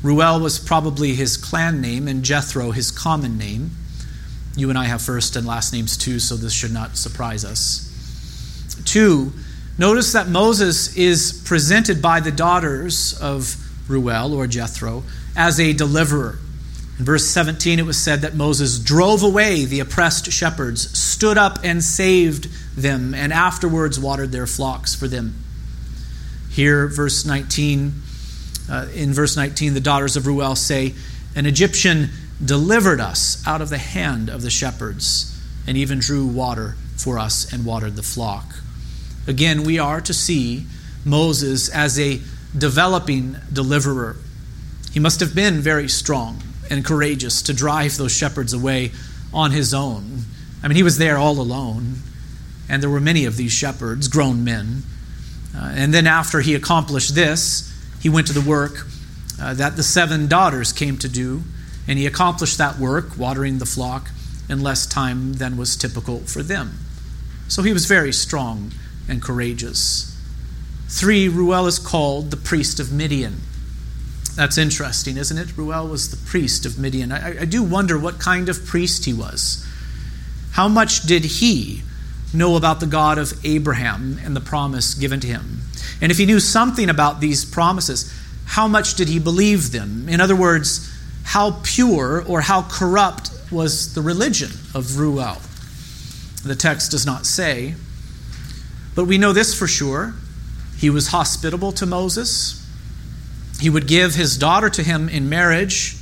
[0.00, 3.72] Reuel was probably his clan name, and Jethro his common name.
[4.54, 7.82] You and I have first and last names too, so this should not surprise us.
[8.84, 9.32] Two,
[9.76, 13.56] notice that Moses is presented by the daughters of
[13.88, 15.02] Reuel or Jethro
[15.34, 16.38] as a deliverer.
[16.98, 21.58] In verse 17, it was said that Moses drove away the oppressed shepherds, stood up
[21.62, 25.34] and saved them, and afterwards watered their flocks for them.
[26.50, 27.92] Here, verse 19,
[28.70, 30.94] uh, in verse 19, the daughters of Reuel say,
[31.34, 32.08] An Egyptian
[32.42, 37.52] delivered us out of the hand of the shepherds, and even drew water for us
[37.52, 38.54] and watered the flock.
[39.26, 40.64] Again, we are to see
[41.04, 42.20] Moses as a
[42.56, 44.16] developing deliverer.
[44.92, 48.92] He must have been very strong and courageous to drive those shepherds away
[49.32, 50.22] on his own.
[50.62, 51.96] I mean, he was there all alone,
[52.68, 54.82] and there were many of these shepherds, grown men.
[55.56, 58.86] Uh, and then, after he accomplished this, he went to the work
[59.40, 61.42] uh, that the seven daughters came to do,
[61.88, 64.10] and he accomplished that work, watering the flock,
[64.48, 66.78] in less time than was typical for them.
[67.48, 68.72] So he was very strong
[69.08, 70.16] and courageous.
[70.88, 73.40] Three, Reuel is called the priest of Midian.
[74.36, 75.56] That's interesting, isn't it?
[75.56, 77.10] Reuel was the priest of Midian.
[77.10, 79.66] I, I, do wonder what kind of priest he was.
[80.52, 81.82] How much did he
[82.34, 85.62] know about the God of Abraham and the promise given to him?
[86.02, 88.12] And if he knew something about these promises,
[88.44, 90.06] how much did he believe them?
[90.06, 90.92] In other words,
[91.24, 95.40] how pure or how corrupt was the religion of Reuel?
[96.44, 97.74] The text does not say.
[98.94, 100.14] But we know this for sure.
[100.76, 102.65] He was hospitable to Moses.
[103.60, 105.96] He would give his daughter to him in marriage.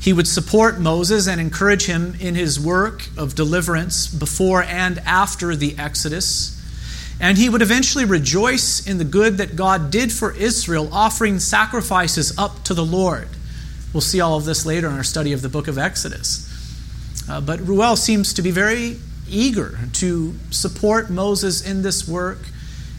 [0.00, 5.56] He would support Moses and encourage him in his work of deliverance before and after
[5.56, 6.52] the Exodus.
[7.18, 12.36] And he would eventually rejoice in the good that God did for Israel, offering sacrifices
[12.38, 13.28] up to the Lord.
[13.92, 16.44] We'll see all of this later in our study of the book of Exodus.
[17.28, 22.38] Uh, but Reuel seems to be very eager to support Moses in this work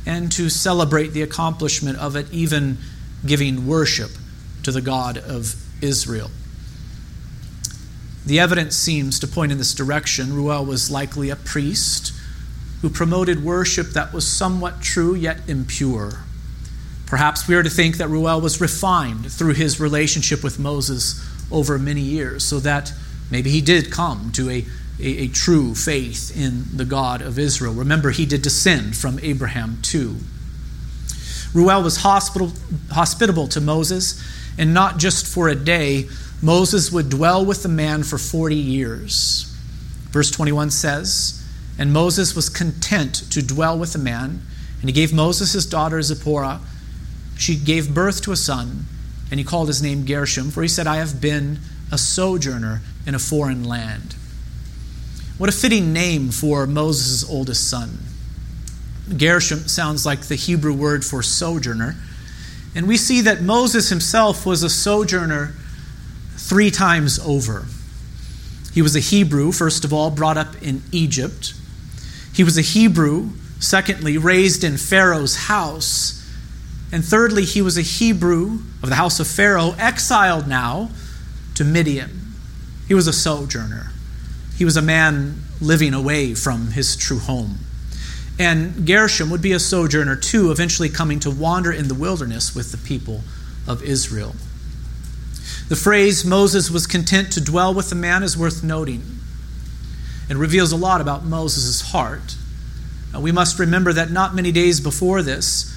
[0.05, 2.77] and to celebrate the accomplishment of it, even
[3.25, 4.11] giving worship
[4.63, 6.29] to the God of Israel.
[8.25, 10.35] The evidence seems to point in this direction.
[10.35, 12.13] Reuel was likely a priest
[12.81, 16.19] who promoted worship that was somewhat true yet impure.
[17.05, 21.79] Perhaps we are to think that Reuel was refined through his relationship with Moses over
[21.79, 22.91] many years, so that
[23.31, 24.65] maybe he did come to a,
[24.99, 27.73] a, a true faith in the God of Israel.
[27.73, 30.17] Remember, he did descend from Abraham too.
[31.53, 34.23] Reuel was hospitable to Moses,
[34.57, 36.07] and not just for a day.
[36.41, 39.43] Moses would dwell with the man for 40 years.
[40.11, 41.43] Verse 21 says,
[41.77, 44.41] And Moses was content to dwell with the man,
[44.79, 46.61] and he gave Moses his daughter Zipporah.
[47.37, 48.85] She gave birth to a son,
[49.31, 51.59] and he called his name Gershom, for he said, I have been
[51.91, 54.15] a sojourner in a foreign land.
[55.37, 57.99] What a fitting name for Moses' oldest son.
[59.15, 61.95] Gershom sounds like the Hebrew word for sojourner.
[62.75, 65.53] And we see that Moses himself was a sojourner
[66.35, 67.65] three times over.
[68.73, 71.53] He was a Hebrew, first of all, brought up in Egypt.
[72.33, 76.13] He was a Hebrew, secondly, raised in Pharaoh's house.
[76.91, 80.89] And thirdly, he was a Hebrew of the house of Pharaoh, exiled now
[81.55, 82.33] to Midian.
[82.87, 83.91] He was a sojourner.
[84.57, 87.57] He was a man living away from his true home.
[88.39, 92.71] And Gershom would be a sojourner too, eventually coming to wander in the wilderness with
[92.71, 93.21] the people
[93.67, 94.35] of Israel.
[95.69, 99.03] The phrase Moses was content to dwell with the man is worth noting.
[100.29, 102.35] It reveals a lot about Moses' heart.
[103.17, 105.73] we must remember that not many days before this,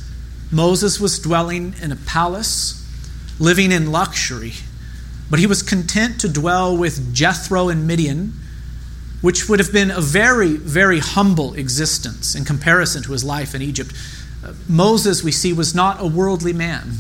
[0.52, 2.84] Moses was dwelling in a palace,
[3.38, 4.52] living in luxury,
[5.30, 8.32] but he was content to dwell with Jethro and Midian
[9.20, 13.62] which would have been a very, very humble existence in comparison to his life in
[13.62, 13.92] Egypt.
[14.44, 16.92] Uh, Moses, we see, was not a worldly man.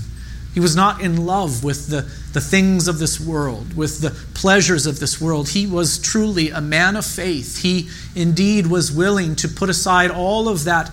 [0.52, 2.02] He was not in love with the,
[2.32, 5.50] the things of this world, with the pleasures of this world.
[5.50, 7.62] He was truly a man of faith.
[7.62, 10.90] He indeed was willing to put aside all of that,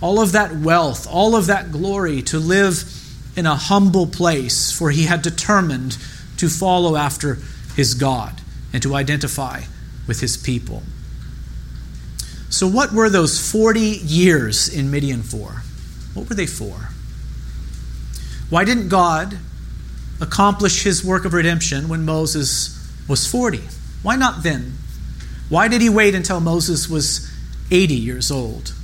[0.00, 2.84] all of that wealth, all of that glory, to live
[3.36, 5.98] in a humble place, for he had determined
[6.36, 7.38] to follow after
[7.74, 8.40] his God
[8.72, 9.62] and to identify
[10.06, 10.82] with his people.
[12.50, 15.62] So, what were those 40 years in Midian for?
[16.14, 16.90] What were they for?
[18.50, 19.38] Why didn't God
[20.20, 23.62] accomplish his work of redemption when Moses was 40?
[24.02, 24.74] Why not then?
[25.48, 27.30] Why did he wait until Moses was
[27.70, 28.74] 80 years old?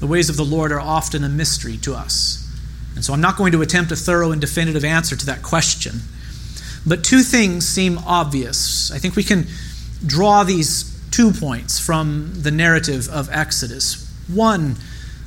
[0.00, 2.46] The ways of the Lord are often a mystery to us.
[2.94, 6.00] And so I'm not going to attempt a thorough and definitive answer to that question.
[6.86, 8.90] But two things seem obvious.
[8.90, 9.46] I think we can
[10.06, 14.04] draw these two points from the narrative of Exodus.
[14.28, 14.76] One,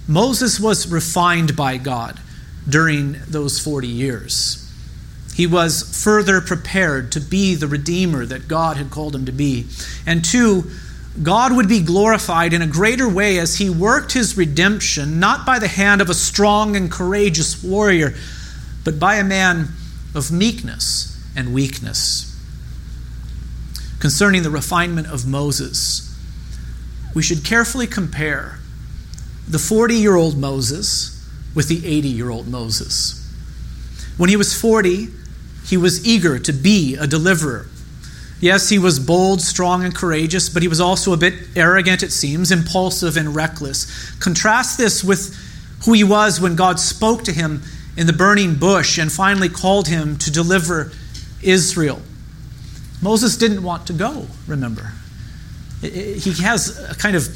[0.07, 2.19] Moses was refined by God
[2.67, 4.57] during those 40 years.
[5.35, 9.67] He was further prepared to be the Redeemer that God had called him to be.
[10.05, 10.69] And two,
[11.21, 15.59] God would be glorified in a greater way as he worked his redemption, not by
[15.59, 18.13] the hand of a strong and courageous warrior,
[18.83, 19.69] but by a man
[20.15, 22.30] of meekness and weakness.
[24.01, 26.11] Concerning the refinement of Moses,
[27.13, 28.57] we should carefully compare
[29.47, 33.17] the 40 year old Moses with the 80 year old Moses.
[34.17, 35.09] When he was 40,
[35.67, 37.67] he was eager to be a deliverer.
[38.39, 42.11] Yes, he was bold, strong, and courageous, but he was also a bit arrogant, it
[42.11, 43.85] seems, impulsive and reckless.
[44.19, 45.37] Contrast this with
[45.85, 47.61] who he was when God spoke to him
[47.95, 50.91] in the burning bush and finally called him to deliver
[51.43, 52.01] Israel.
[53.01, 54.91] Moses didn't want to go, remember.
[55.81, 57.27] He has a kind of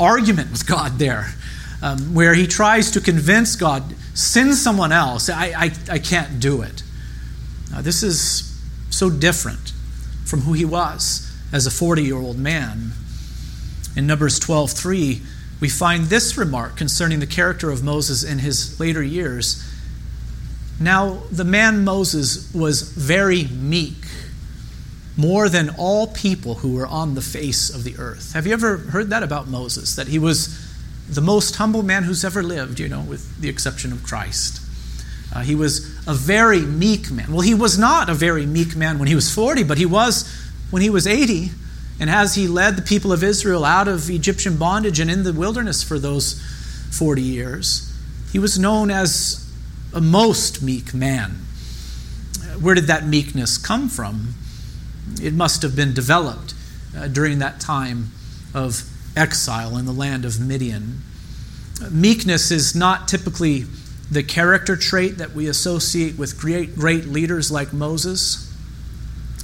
[0.00, 1.34] argument with God there,
[1.82, 5.28] um, where he tries to convince God, send someone else.
[5.28, 6.82] I, I, I can't do it.
[7.70, 8.50] Now, this is
[8.90, 9.72] so different
[10.24, 12.92] from who he was as a 40 year old man.
[13.96, 15.22] In Numbers 12 3,
[15.60, 19.62] we find this remark concerning the character of Moses in his later years.
[20.80, 24.04] Now, the man Moses was very meek,
[25.16, 28.32] more than all people who were on the face of the earth.
[28.32, 29.94] Have you ever heard that about Moses?
[29.94, 30.60] That he was
[31.08, 34.60] the most humble man who's ever lived, you know, with the exception of Christ.
[35.32, 37.30] Uh, he was a very meek man.
[37.32, 40.28] Well, he was not a very meek man when he was 40, but he was
[40.70, 41.50] when he was 80.
[42.00, 45.32] And as he led the people of Israel out of Egyptian bondage and in the
[45.32, 46.40] wilderness for those
[46.90, 47.92] 40 years,
[48.32, 49.48] he was known as
[49.92, 51.30] a most meek man.
[52.60, 54.34] Where did that meekness come from?
[55.20, 56.54] It must have been developed
[56.96, 58.10] uh, during that time
[58.54, 61.02] of exile in the land of Midian.
[61.90, 63.66] Meekness is not typically
[64.10, 68.52] the character trait that we associate with great, great leaders like Moses.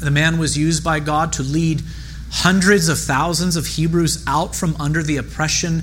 [0.01, 1.83] The man was used by God to lead
[2.31, 5.83] hundreds of thousands of Hebrews out from under the oppression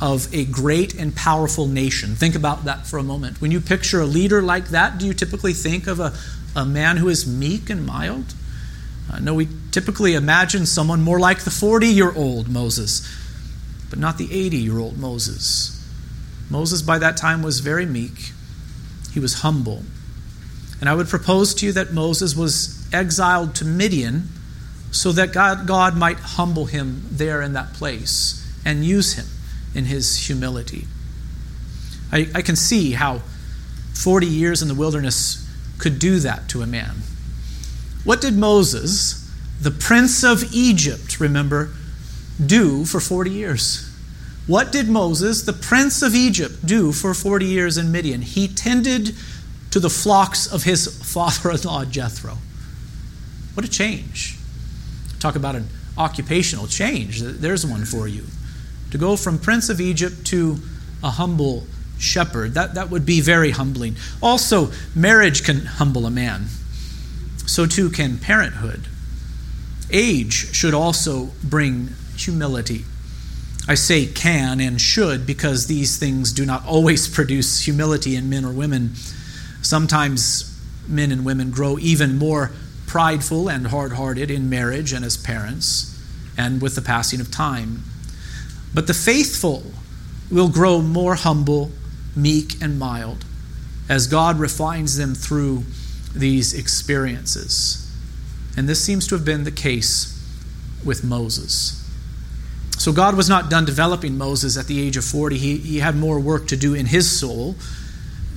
[0.00, 2.14] of a great and powerful nation.
[2.14, 3.40] Think about that for a moment.
[3.40, 6.16] When you picture a leader like that, do you typically think of a,
[6.54, 8.34] a man who is meek and mild?
[9.10, 13.06] Uh, no, we typically imagine someone more like the 40 year old Moses,
[13.90, 15.74] but not the 80 year old Moses.
[16.50, 18.32] Moses, by that time, was very meek,
[19.12, 19.82] he was humble.
[20.80, 24.28] And I would propose to you that Moses was exiled to Midian
[24.90, 29.26] so that God, God might humble him there in that place and use him
[29.74, 30.86] in his humility.
[32.12, 33.22] I, I can see how
[33.94, 35.46] 40 years in the wilderness
[35.78, 36.96] could do that to a man.
[38.04, 39.30] What did Moses,
[39.60, 41.70] the prince of Egypt, remember,
[42.44, 43.84] do for 40 years?
[44.46, 48.22] What did Moses, the prince of Egypt, do for 40 years in Midian?
[48.22, 49.14] He tended
[49.70, 52.38] to the flocks of his father in law, Jethro.
[53.54, 54.38] What a change.
[55.18, 55.66] Talk about an
[55.98, 57.20] occupational change.
[57.20, 58.24] There's one for you.
[58.92, 60.56] To go from prince of Egypt to
[61.02, 61.66] a humble
[61.98, 63.96] shepherd, that, that would be very humbling.
[64.22, 66.46] Also, marriage can humble a man,
[67.48, 68.86] so too can parenthood.
[69.90, 72.84] Age should also bring humility.
[73.66, 78.44] I say can and should because these things do not always produce humility in men
[78.44, 78.94] or women.
[79.62, 80.54] Sometimes
[80.86, 82.52] men and women grow even more
[82.86, 85.98] prideful and hard hearted in marriage and as parents
[86.36, 87.82] and with the passing of time.
[88.74, 89.64] But the faithful
[90.30, 91.70] will grow more humble,
[92.14, 93.24] meek, and mild
[93.88, 95.64] as God refines them through
[96.18, 97.84] these experiences.
[98.56, 100.14] And this seems to have been the case
[100.84, 101.84] with Moses.
[102.78, 105.36] So God was not done developing Moses at the age of 40.
[105.36, 107.56] He, he had more work to do in his soul.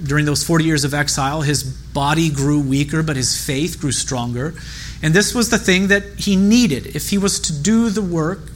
[0.03, 4.55] During those 40 years of exile, his body grew weaker, but his faith grew stronger.
[5.03, 8.51] And this was the thing that he needed if he was to do the work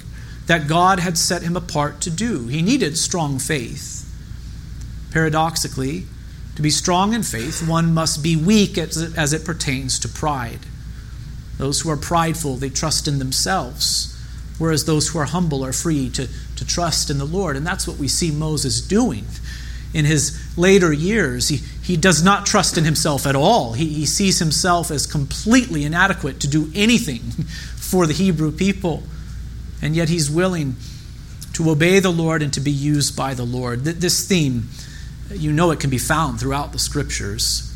[0.48, 2.48] that God had set him apart to do.
[2.48, 4.02] He needed strong faith.
[5.12, 6.06] Paradoxically,
[6.56, 10.10] to be strong in faith, one must be weak as it, as it pertains to
[10.10, 10.60] pride.
[11.58, 14.16] Those who are prideful, they trust in themselves
[14.58, 17.56] whereas those who are humble are free to, to trust in the Lord.
[17.56, 19.26] And that's what we see Moses doing.
[19.94, 23.74] In his later years, he, he does not trust in himself at all.
[23.74, 27.20] He, he sees himself as completely inadequate to do anything
[27.76, 29.04] for the Hebrew people.
[29.82, 30.76] and yet he's willing
[31.54, 33.86] to obey the Lord and to be used by the Lord.
[33.86, 34.68] This theme,
[35.32, 37.72] you know, it can be found throughout the scriptures.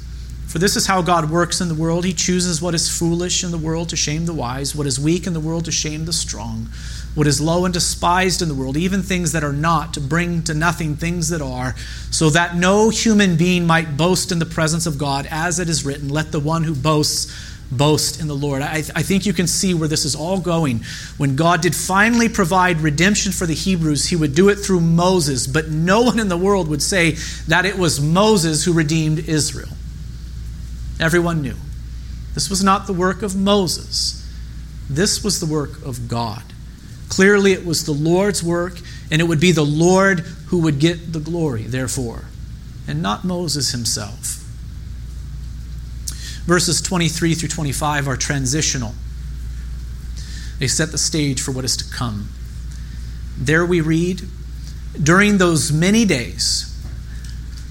[0.47, 2.05] For this is how God works in the world.
[2.05, 5.27] He chooses what is foolish in the world to shame the wise, what is weak
[5.27, 6.69] in the world to shame the strong,
[7.13, 10.41] what is low and despised in the world, even things that are not, to bring
[10.45, 11.75] to nothing things that are,
[12.09, 15.85] so that no human being might boast in the presence of God, as it is
[15.85, 17.31] written, Let the one who boasts
[17.71, 18.61] boast in the Lord.
[18.61, 20.81] I, I, think you can see where this is all going.
[21.17, 25.45] When God did finally provide redemption for the Hebrews, he would do it through Moses,
[25.45, 27.11] but no one in the world would say
[27.47, 29.69] that it was Moses who redeemed Israel.
[30.99, 31.55] Everyone knew.
[32.33, 34.15] This was not the work of Moses,
[34.89, 36.43] this was the work of God.
[37.09, 38.79] Clearly, it was the Lord's work,
[39.11, 42.25] and it would be the Lord who would get the glory, therefore,
[42.87, 44.38] and not Moses himself.
[46.49, 48.95] Verses 23 through 25 are transitional,
[50.57, 52.27] they set the stage for what is to come.
[53.37, 54.23] There we read
[54.99, 56.75] During those many days,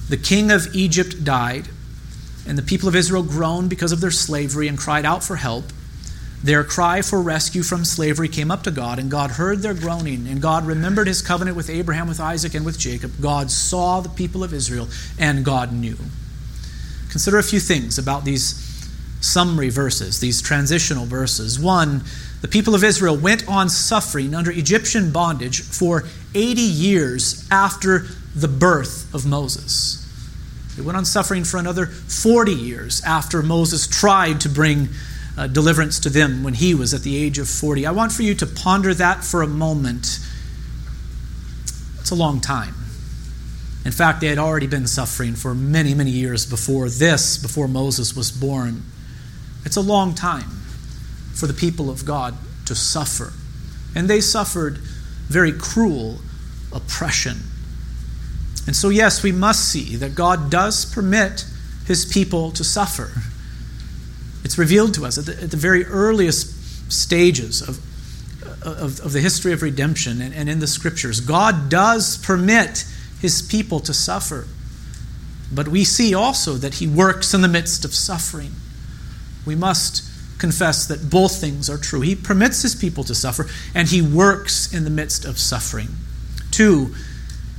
[0.09, 1.67] the king of Egypt died,
[2.47, 5.65] and the people of Israel groaned because of their slavery and cried out for help.
[6.45, 10.29] Their cry for rescue from slavery came up to God, and God heard their groaning,
[10.29, 13.21] and God remembered his covenant with Abraham, with Isaac, and with Jacob.
[13.21, 14.87] God saw the people of Israel,
[15.19, 15.97] and God knew.
[17.11, 18.68] Consider a few things about these
[19.21, 21.59] summary verses, these transitional verses.
[21.59, 22.03] One,
[22.41, 26.05] the people of Israel went on suffering under Egyptian bondage for
[26.35, 30.05] 80 years after the birth of Moses.
[30.77, 34.91] They went on suffering for another 40 years after Moses tried to bring
[35.37, 37.87] uh, deliverance to them when he was at the age of 40.
[37.87, 40.21] I want for you to ponder that for a moment.
[41.99, 42.75] It's a long time.
[43.85, 48.15] In fact, they had already been suffering for many, many years before this, before Moses
[48.15, 48.83] was born.
[49.69, 50.49] It's a long time
[51.35, 53.35] for the people of God to suffer.
[53.95, 54.79] And they suffered
[55.29, 56.21] very cruel
[56.73, 57.37] oppression.
[58.67, 61.45] And so, yes, we must see that God does permit
[61.87, 63.11] his people to suffer.
[64.43, 67.77] It's revealed to us at the, at the very earliest stages of,
[68.67, 71.21] of, of, the history of redemption and, and in the scriptures.
[71.21, 72.87] God does permit
[73.21, 74.47] his people to suffer.
[75.53, 78.53] But we see also that he works in the midst of suffering
[79.49, 80.05] we must
[80.39, 82.01] confess that both things are true.
[82.01, 85.89] He permits his people to suffer, and he works in the midst of suffering.
[86.53, 86.95] Two,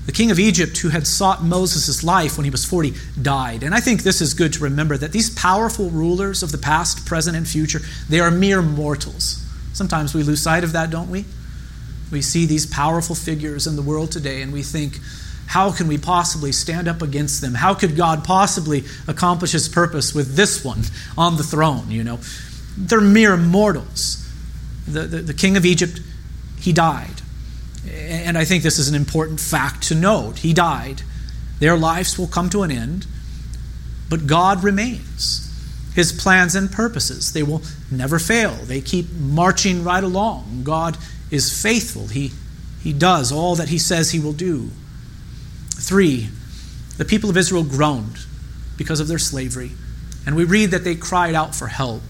[0.05, 3.63] the king of Egypt, who had sought Moses' life when he was 40, died.
[3.63, 7.05] And I think this is good to remember that these powerful rulers of the past,
[7.05, 9.45] present, and future, they are mere mortals.
[9.73, 11.25] Sometimes we lose sight of that, don't we?
[12.11, 14.99] We see these powerful figures in the world today, and we think,
[15.49, 17.55] how can we possibly stand up against them?
[17.55, 20.83] How could God possibly accomplish his purpose with this one
[21.17, 21.89] on the throne?
[21.89, 22.19] You know,
[22.77, 24.31] they're mere mortals.
[24.87, 26.01] The, the, the king of Egypt,
[26.59, 27.23] he died.
[27.91, 30.37] And I think this is an important fact to note.
[30.37, 31.01] He died.
[31.57, 33.07] Their lives will come to an end,
[34.07, 35.51] but God remains.
[35.95, 38.51] His plans and purposes, they will never fail.
[38.51, 40.61] They keep marching right along.
[40.63, 40.95] God
[41.31, 42.05] is faithful.
[42.05, 42.33] He,
[42.83, 44.69] he does all that he says he will do.
[45.89, 46.29] Three,
[46.99, 48.19] the people of Israel groaned
[48.77, 49.71] because of their slavery,
[50.23, 52.03] and we read that they cried out for help.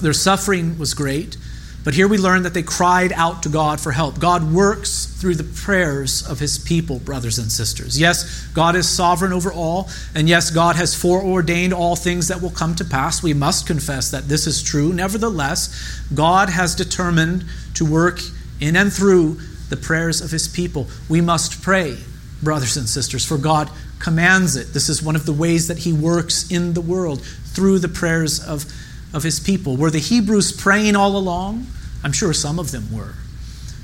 [0.00, 1.36] Their suffering was great,
[1.82, 4.20] but here we learn that they cried out to God for help.
[4.20, 7.98] God works through the prayers of his people, brothers and sisters.
[7.98, 12.50] Yes, God is sovereign over all, and yes, God has foreordained all things that will
[12.50, 13.20] come to pass.
[13.20, 14.92] We must confess that this is true.
[14.92, 18.20] Nevertheless, God has determined to work
[18.60, 19.40] in and through
[19.70, 20.86] the prayers of his people.
[21.08, 21.96] We must pray
[22.42, 24.72] brothers and sisters, for God commands it.
[24.72, 28.40] This is one of the ways that He works in the world through the prayers
[28.40, 28.64] of,
[29.12, 29.76] of His people.
[29.76, 31.66] Were the Hebrews praying all along?
[32.02, 33.14] I'm sure some of them were.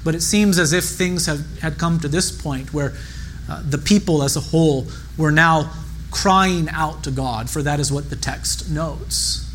[0.04, 2.94] But it seems as if things have, had come to this point where
[3.48, 4.86] uh, the people as a whole
[5.18, 5.72] were now
[6.10, 9.52] crying out to God, for that is what the text notes.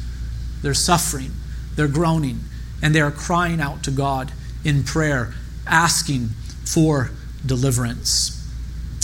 [0.62, 1.32] They're suffering,
[1.76, 2.42] they're groaning,
[2.82, 4.32] and they are crying out to God
[4.64, 5.34] in prayer,
[5.66, 6.30] asking
[6.66, 7.12] for
[7.46, 8.41] deliverance.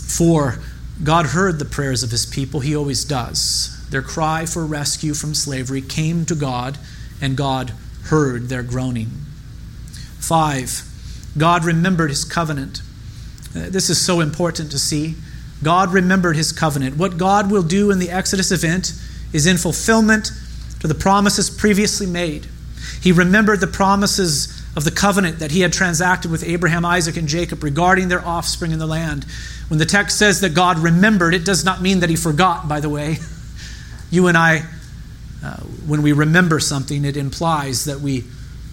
[0.08, 0.60] For
[1.04, 3.74] God heard the prayers of his people, he always does.
[3.90, 6.78] Their cry for rescue from slavery came to God,
[7.22, 7.74] and God
[8.06, 9.10] heard their groaning.
[10.20, 10.84] Five,
[11.38, 12.82] God remembered his covenant.
[13.56, 15.16] Uh, this is so important to see.
[15.64, 16.98] God remembered his covenant.
[16.98, 18.94] What God will do in the Exodus event
[19.34, 20.32] is in fulfillment
[20.80, 22.48] to the promises previously made.
[23.02, 27.28] He remembered the promises of the covenant that he had transacted with Abraham, Isaac, and
[27.28, 29.26] Jacob regarding their offspring in the land.
[29.70, 32.80] When the text says that God remembered, it does not mean that he forgot, by
[32.80, 33.18] the way.
[34.10, 34.64] You and I,
[35.44, 38.22] uh, when we remember something, it implies that we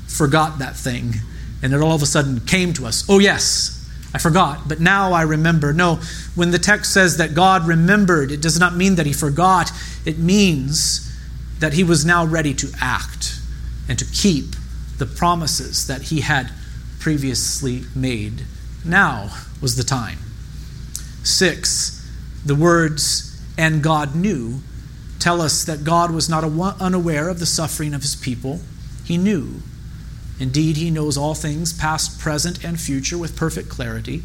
[0.07, 1.15] forgot that thing
[1.61, 3.05] and it all of a sudden came to us.
[3.09, 3.85] Oh, yes,
[4.15, 5.73] I forgot, but now I remember.
[5.73, 5.99] No,
[6.37, 9.73] when the text says that God remembered, it does not mean that he forgot.
[10.05, 11.13] It means
[11.59, 13.41] that he was now ready to act
[13.89, 14.55] and to keep
[14.99, 16.51] the promises that he had
[16.99, 18.45] previously made.
[18.85, 19.31] Now
[19.61, 20.19] was the time.
[21.23, 22.07] Six,
[22.45, 24.61] the words, and God knew,
[25.19, 26.45] tell us that God was not
[26.81, 28.61] unaware of the suffering of his people.
[29.05, 29.63] He knew.
[30.41, 34.23] Indeed, he knows all things, past, present, and future, with perfect clarity.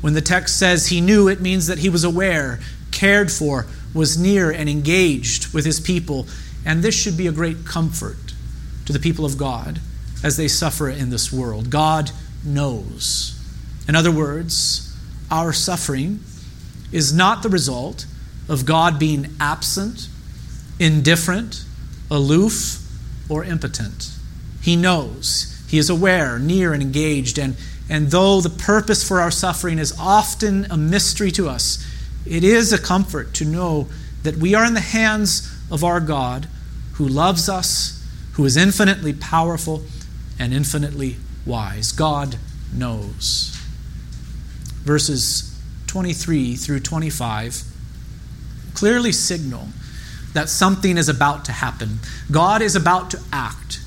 [0.00, 2.60] When the text says he knew, it means that he was aware,
[2.90, 6.26] cared for, was near, and engaged with his people.
[6.64, 8.34] And this should be a great comfort
[8.86, 9.80] to the people of God
[10.22, 11.70] as they suffer in this world.
[11.70, 12.10] God
[12.44, 13.36] knows.
[13.88, 14.96] In other words,
[15.30, 16.20] our suffering
[16.92, 18.06] is not the result
[18.48, 20.08] of God being absent,
[20.78, 21.64] indifferent,
[22.10, 22.78] aloof,
[23.28, 24.10] or impotent.
[24.60, 25.64] He knows.
[25.68, 27.38] He is aware, near, and engaged.
[27.38, 27.56] And,
[27.88, 31.86] and though the purpose for our suffering is often a mystery to us,
[32.26, 33.88] it is a comfort to know
[34.24, 36.48] that we are in the hands of our God
[36.94, 39.82] who loves us, who is infinitely powerful
[40.40, 41.16] and infinitely
[41.46, 41.92] wise.
[41.92, 42.36] God
[42.74, 43.56] knows.
[44.82, 47.62] Verses 23 through 25
[48.74, 49.68] clearly signal
[50.32, 51.98] that something is about to happen.
[52.30, 53.80] God is about to act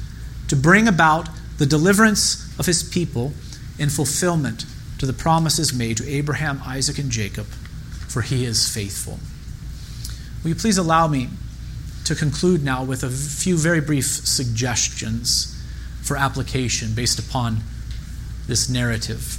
[0.50, 3.34] to bring about the deliverance of his people
[3.80, 4.66] in fulfillment
[5.00, 9.20] to the promises made to Abraham, Isaac, and Jacob, for he is faithful.
[10.44, 11.30] Will you please allow me
[12.04, 15.53] to conclude now with a few very brief suggestions
[16.04, 17.60] for application based upon
[18.48, 19.38] this narrative?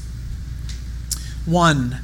[1.46, 2.00] One,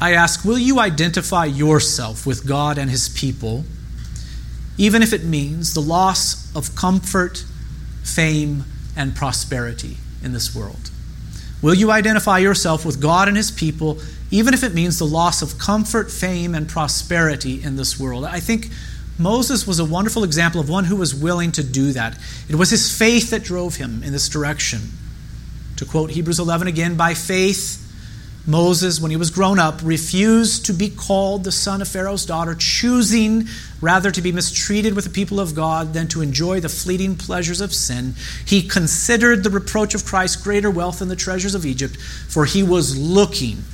[0.00, 3.64] I ask, will you identify yourself with God and His people,
[4.76, 7.44] even if it means the loss of comfort,
[8.04, 10.90] fame, and prosperity in this world?
[11.62, 13.98] Will you identify yourself with God and His people,
[14.30, 18.26] even if it means the loss of comfort, fame, and prosperity in this world?
[18.26, 18.68] I think
[19.18, 22.18] Moses was a wonderful example of one who was willing to do that.
[22.48, 24.80] It was his faith that drove him in this direction.
[25.76, 27.82] To quote Hebrews 11 again, by faith,
[28.46, 32.54] Moses, when he was grown up, refused to be called the son of Pharaoh's daughter,
[32.54, 33.48] choosing
[33.80, 37.60] rather to be mistreated with the people of God than to enjoy the fleeting pleasures
[37.60, 38.14] of sin.
[38.46, 42.62] He considered the reproach of Christ greater wealth than the treasures of Egypt, for he
[42.62, 43.64] was looking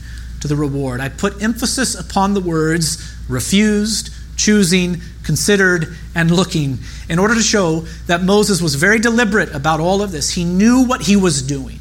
[0.40, 1.00] to the reward.
[1.00, 4.10] I put emphasis upon the words refused,
[4.42, 6.78] choosing, considered, and looking
[7.08, 10.30] in order to show that Moses was very deliberate about all of this.
[10.30, 11.78] He knew what he was doing.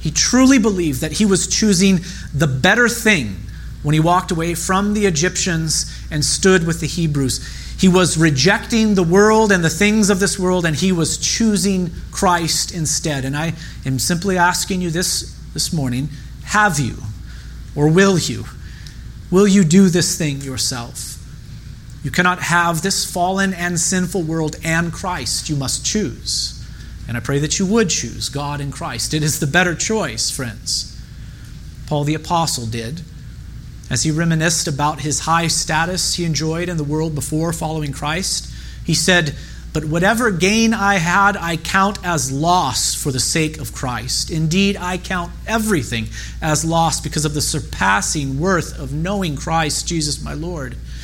[0.00, 2.00] He truly believed that he was choosing
[2.32, 3.36] the better thing
[3.82, 7.76] when he walked away from the Egyptians and stood with the Hebrews.
[7.78, 11.90] He was rejecting the world and the things of this world, and he was choosing
[12.10, 13.24] Christ instead.
[13.24, 13.52] And I
[13.84, 16.08] am simply asking you this this morning
[16.44, 16.96] have you,
[17.76, 18.44] or will you?
[19.30, 21.11] Will you do this thing yourself?
[22.02, 25.48] You cannot have this fallen and sinful world and Christ.
[25.48, 26.58] You must choose.
[27.06, 29.14] And I pray that you would choose God and Christ.
[29.14, 31.00] It is the better choice, friends.
[31.86, 33.02] Paul the Apostle did.
[33.90, 38.50] As he reminisced about his high status he enjoyed in the world before following Christ,
[38.84, 39.34] he said,
[39.72, 44.30] But whatever gain I had, I count as loss for the sake of Christ.
[44.30, 46.06] Indeed, I count everything
[46.40, 50.76] as loss because of the surpassing worth of knowing Christ Jesus my Lord.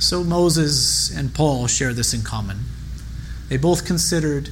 [0.00, 2.60] So Moses and Paul share this in common.
[3.50, 4.48] They both considered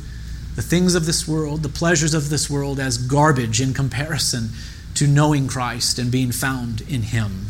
[0.57, 4.51] the things of this world, the pleasures of this world, as garbage in comparison
[4.95, 7.47] to knowing Christ and being found in Him.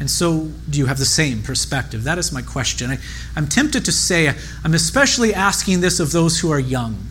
[0.00, 2.04] And so, do you have the same perspective?
[2.04, 2.90] That is my question.
[2.90, 2.98] I,
[3.36, 4.32] am tempted to say,
[4.64, 7.04] I'm especially asking this of those who are young.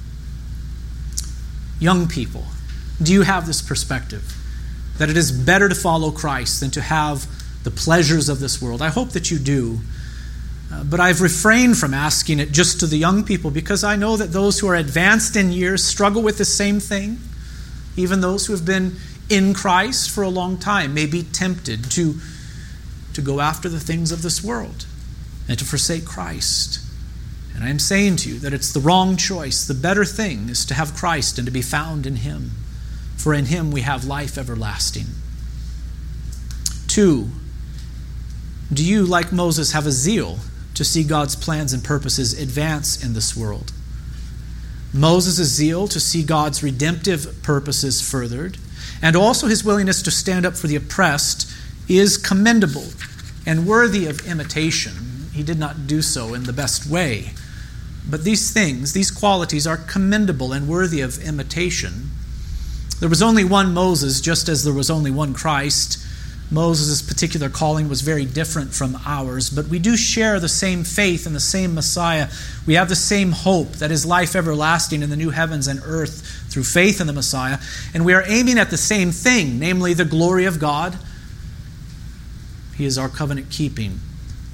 [1.79, 2.45] Young people,
[3.03, 4.35] do you have this perspective?
[4.97, 7.27] That it is better to follow Christ than to have
[7.67, 8.81] the pleasures of this world.
[8.81, 9.79] I hope that you do.
[10.71, 14.15] Uh, but I've refrained from asking it just to the young people because I know
[14.15, 17.19] that those who are advanced in years struggle with the same thing.
[17.97, 18.95] Even those who have been
[19.29, 22.15] in Christ for a long time may be tempted to,
[23.13, 24.85] to go after the things of this world
[25.49, 26.79] and to forsake Christ.
[27.53, 29.67] And I am saying to you that it's the wrong choice.
[29.67, 32.51] The better thing is to have Christ and to be found in Him.
[33.17, 35.07] for in him we have life everlasting.
[36.87, 37.29] Two,
[38.71, 40.39] do you, like Moses, have a zeal
[40.73, 43.71] to see God's plans and purposes advance in this world?
[44.93, 48.57] Moses' zeal to see God's redemptive purposes furthered,
[49.01, 51.51] and also his willingness to stand up for the oppressed,
[51.87, 52.85] is commendable
[53.45, 54.93] and worthy of imitation.
[55.33, 57.31] He did not do so in the best way.
[58.09, 62.11] But these things, these qualities, are commendable and worthy of imitation.
[62.99, 65.99] There was only one Moses, just as there was only one Christ.
[66.49, 71.27] Moses' particular calling was very different from ours, but we do share the same faith
[71.27, 72.29] in the same Messiah.
[72.65, 76.25] We have the same hope that is life everlasting in the new heavens and earth
[76.49, 77.57] through faith in the Messiah.
[77.93, 80.97] And we are aiming at the same thing, namely the glory of God.
[82.77, 83.99] He is our covenant keeping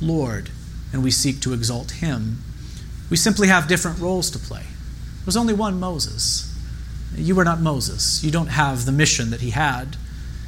[0.02, 0.50] Lord,
[0.92, 2.40] and we seek to exalt Him.
[3.10, 4.64] We simply have different roles to play.
[4.64, 6.52] There was only one Moses.
[7.16, 8.24] You are not Moses.
[8.24, 9.98] You don't have the mission that he had.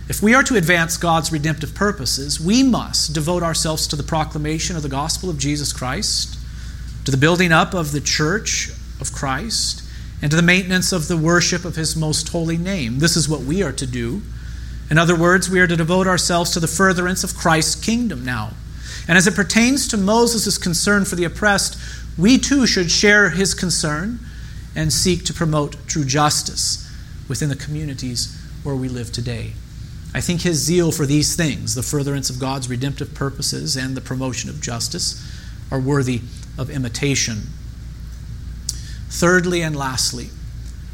[0.08, 4.76] If we are to advance God's redemptive purposes, we must devote ourselves to the proclamation
[4.76, 6.38] of the gospel of Jesus Christ,
[7.06, 8.70] to the building up of the church
[9.02, 9.82] of Christ,
[10.22, 13.00] and to the maintenance of the worship of his most holy name.
[13.00, 14.22] This is what we are to do.
[14.92, 18.52] In other words, we are to devote ourselves to the furtherance of Christ's kingdom now.
[19.08, 21.80] And as it pertains to Moses' concern for the oppressed,
[22.16, 24.20] we too should share his concern
[24.76, 26.88] and seek to promote true justice
[27.28, 29.54] within the communities where we live today.
[30.16, 34.02] I think his zeal for these things, the furtherance of God's redemptive purposes and the
[34.02, 35.22] promotion of justice,
[35.70, 36.22] are worthy
[36.58, 37.50] of imitation.
[39.10, 40.30] Thirdly and lastly,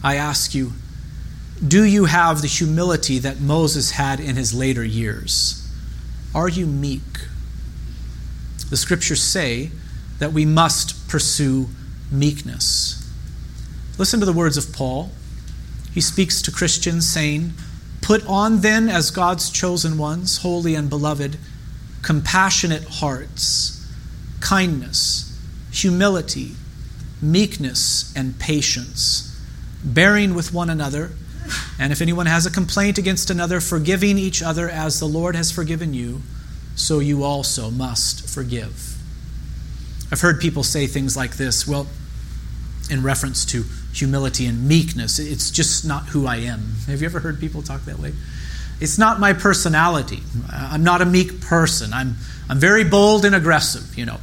[0.04, 0.74] I ask you,
[1.66, 5.72] do you have the humility that Moses had in his later years?
[6.34, 7.28] Are you meek?
[8.72, 9.70] The scriptures say
[10.18, 11.70] that we must pursue
[12.12, 13.08] meekness.
[14.00, 15.12] Listen to the words of Paul.
[15.94, 17.54] He speaks to Christians, saying,
[18.02, 21.38] Put on then, as God's chosen ones, holy and beloved,
[22.02, 23.88] compassionate hearts,
[24.40, 25.40] kindness,
[25.72, 26.54] humility,
[27.22, 29.40] meekness, and patience,
[29.84, 31.12] bearing with one another,
[31.80, 35.52] and if anyone has a complaint against another, forgiving each other as the Lord has
[35.52, 36.22] forgiven you,
[36.76, 38.98] so you also must forgive.
[40.12, 41.88] I've heard people say things like this well,
[42.92, 43.64] in reference to
[43.94, 45.18] humility and meekness.
[45.18, 46.74] It's just not who I am.
[46.88, 48.14] Have you ever heard people talk that way?
[48.82, 50.20] It's not my personality.
[50.52, 51.94] I'm not a meek person.
[51.94, 52.18] I'm,
[52.50, 54.18] I'm very bold and aggressive, you know.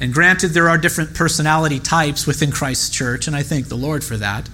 [0.00, 4.02] And granted, there are different personality types within Christ's church, and I thank the Lord
[4.02, 4.50] for that.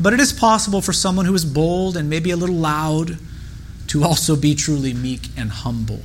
[0.00, 3.18] But it is possible for someone who is bold and maybe a little loud
[3.88, 6.00] to also be truly meek and humble.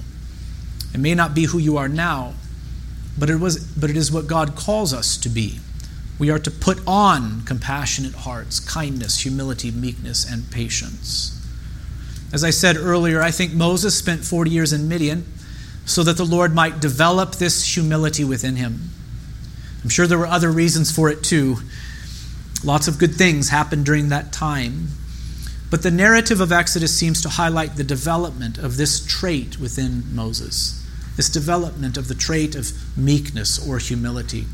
[0.93, 2.33] It may not be who you are now,
[3.17, 5.59] but it, was, but it is what God calls us to be.
[6.19, 11.35] We are to put on compassionate hearts, kindness, humility, meekness, and patience.
[12.33, 15.25] As I said earlier, I think Moses spent 40 years in Midian
[15.85, 18.89] so that the Lord might develop this humility within him.
[19.81, 21.57] I'm sure there were other reasons for it too.
[22.63, 24.89] Lots of good things happened during that time.
[25.71, 30.85] But the narrative of Exodus seems to highlight the development of this trait within Moses,
[31.15, 34.45] this development of the trait of meekness or humility.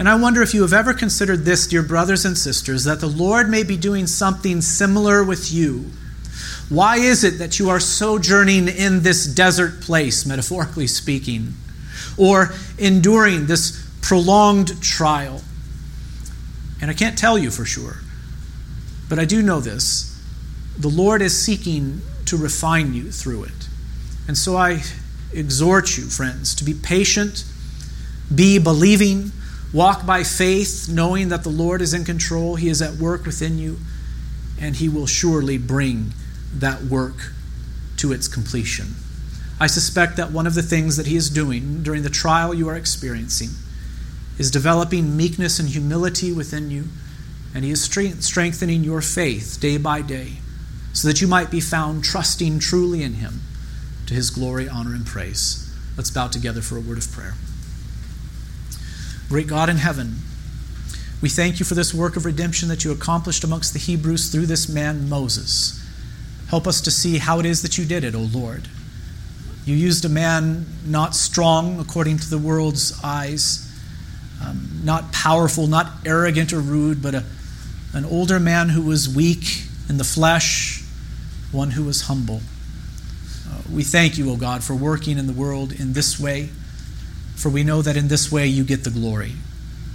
[0.00, 3.06] And I wonder if you have ever considered this, dear brothers and sisters, that the
[3.06, 5.90] Lord may be doing something similar with you.
[6.70, 11.52] Why is it that you are sojourning in this desert place, metaphorically speaking,
[12.16, 15.42] or enduring this prolonged trial?
[16.80, 17.98] And I can't tell you for sure,
[19.10, 20.18] but I do know this.
[20.78, 23.68] The Lord is seeking to refine you through it.
[24.26, 24.82] And so I
[25.34, 27.44] exhort you, friends, to be patient,
[28.34, 29.32] be believing,
[29.72, 32.56] Walk by faith, knowing that the Lord is in control.
[32.56, 33.78] He is at work within you,
[34.60, 36.12] and He will surely bring
[36.52, 37.32] that work
[37.98, 38.94] to its completion.
[39.60, 42.68] I suspect that one of the things that He is doing during the trial you
[42.68, 43.50] are experiencing
[44.38, 46.86] is developing meekness and humility within you,
[47.54, 50.38] and He is strengthening your faith day by day
[50.92, 53.42] so that you might be found trusting truly in Him
[54.06, 55.72] to His glory, honor, and praise.
[55.96, 57.34] Let's bow together for a word of prayer.
[59.30, 60.16] Great God in heaven,
[61.22, 64.46] we thank you for this work of redemption that you accomplished amongst the Hebrews through
[64.46, 65.80] this man, Moses.
[66.48, 68.66] Help us to see how it is that you did it, O Lord.
[69.64, 73.72] You used a man not strong according to the world's eyes,
[74.44, 77.22] um, not powerful, not arrogant or rude, but a,
[77.94, 80.82] an older man who was weak in the flesh,
[81.52, 82.40] one who was humble.
[83.48, 86.48] Uh, we thank you, O God, for working in the world in this way
[87.40, 89.32] for we know that in this way you get the glory.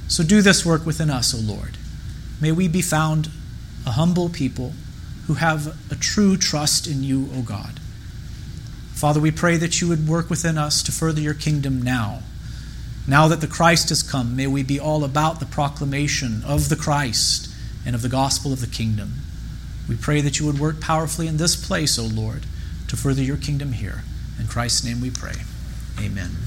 [0.08, 1.78] So do this work within us, O Lord.
[2.42, 3.30] May we be found
[3.86, 4.74] a humble people
[5.28, 7.80] who have a true trust in you, O God.
[8.94, 12.22] Father, we pray that you would work within us to further your kingdom now.
[13.08, 16.76] Now that the Christ has come, may we be all about the proclamation of the
[16.76, 17.54] Christ
[17.86, 19.14] and of the gospel of the kingdom.
[19.88, 22.46] We pray that you would work powerfully in this place, O Lord,
[22.88, 24.04] to further your kingdom here.
[24.40, 25.36] In Christ's name we pray.
[26.00, 26.45] Amen.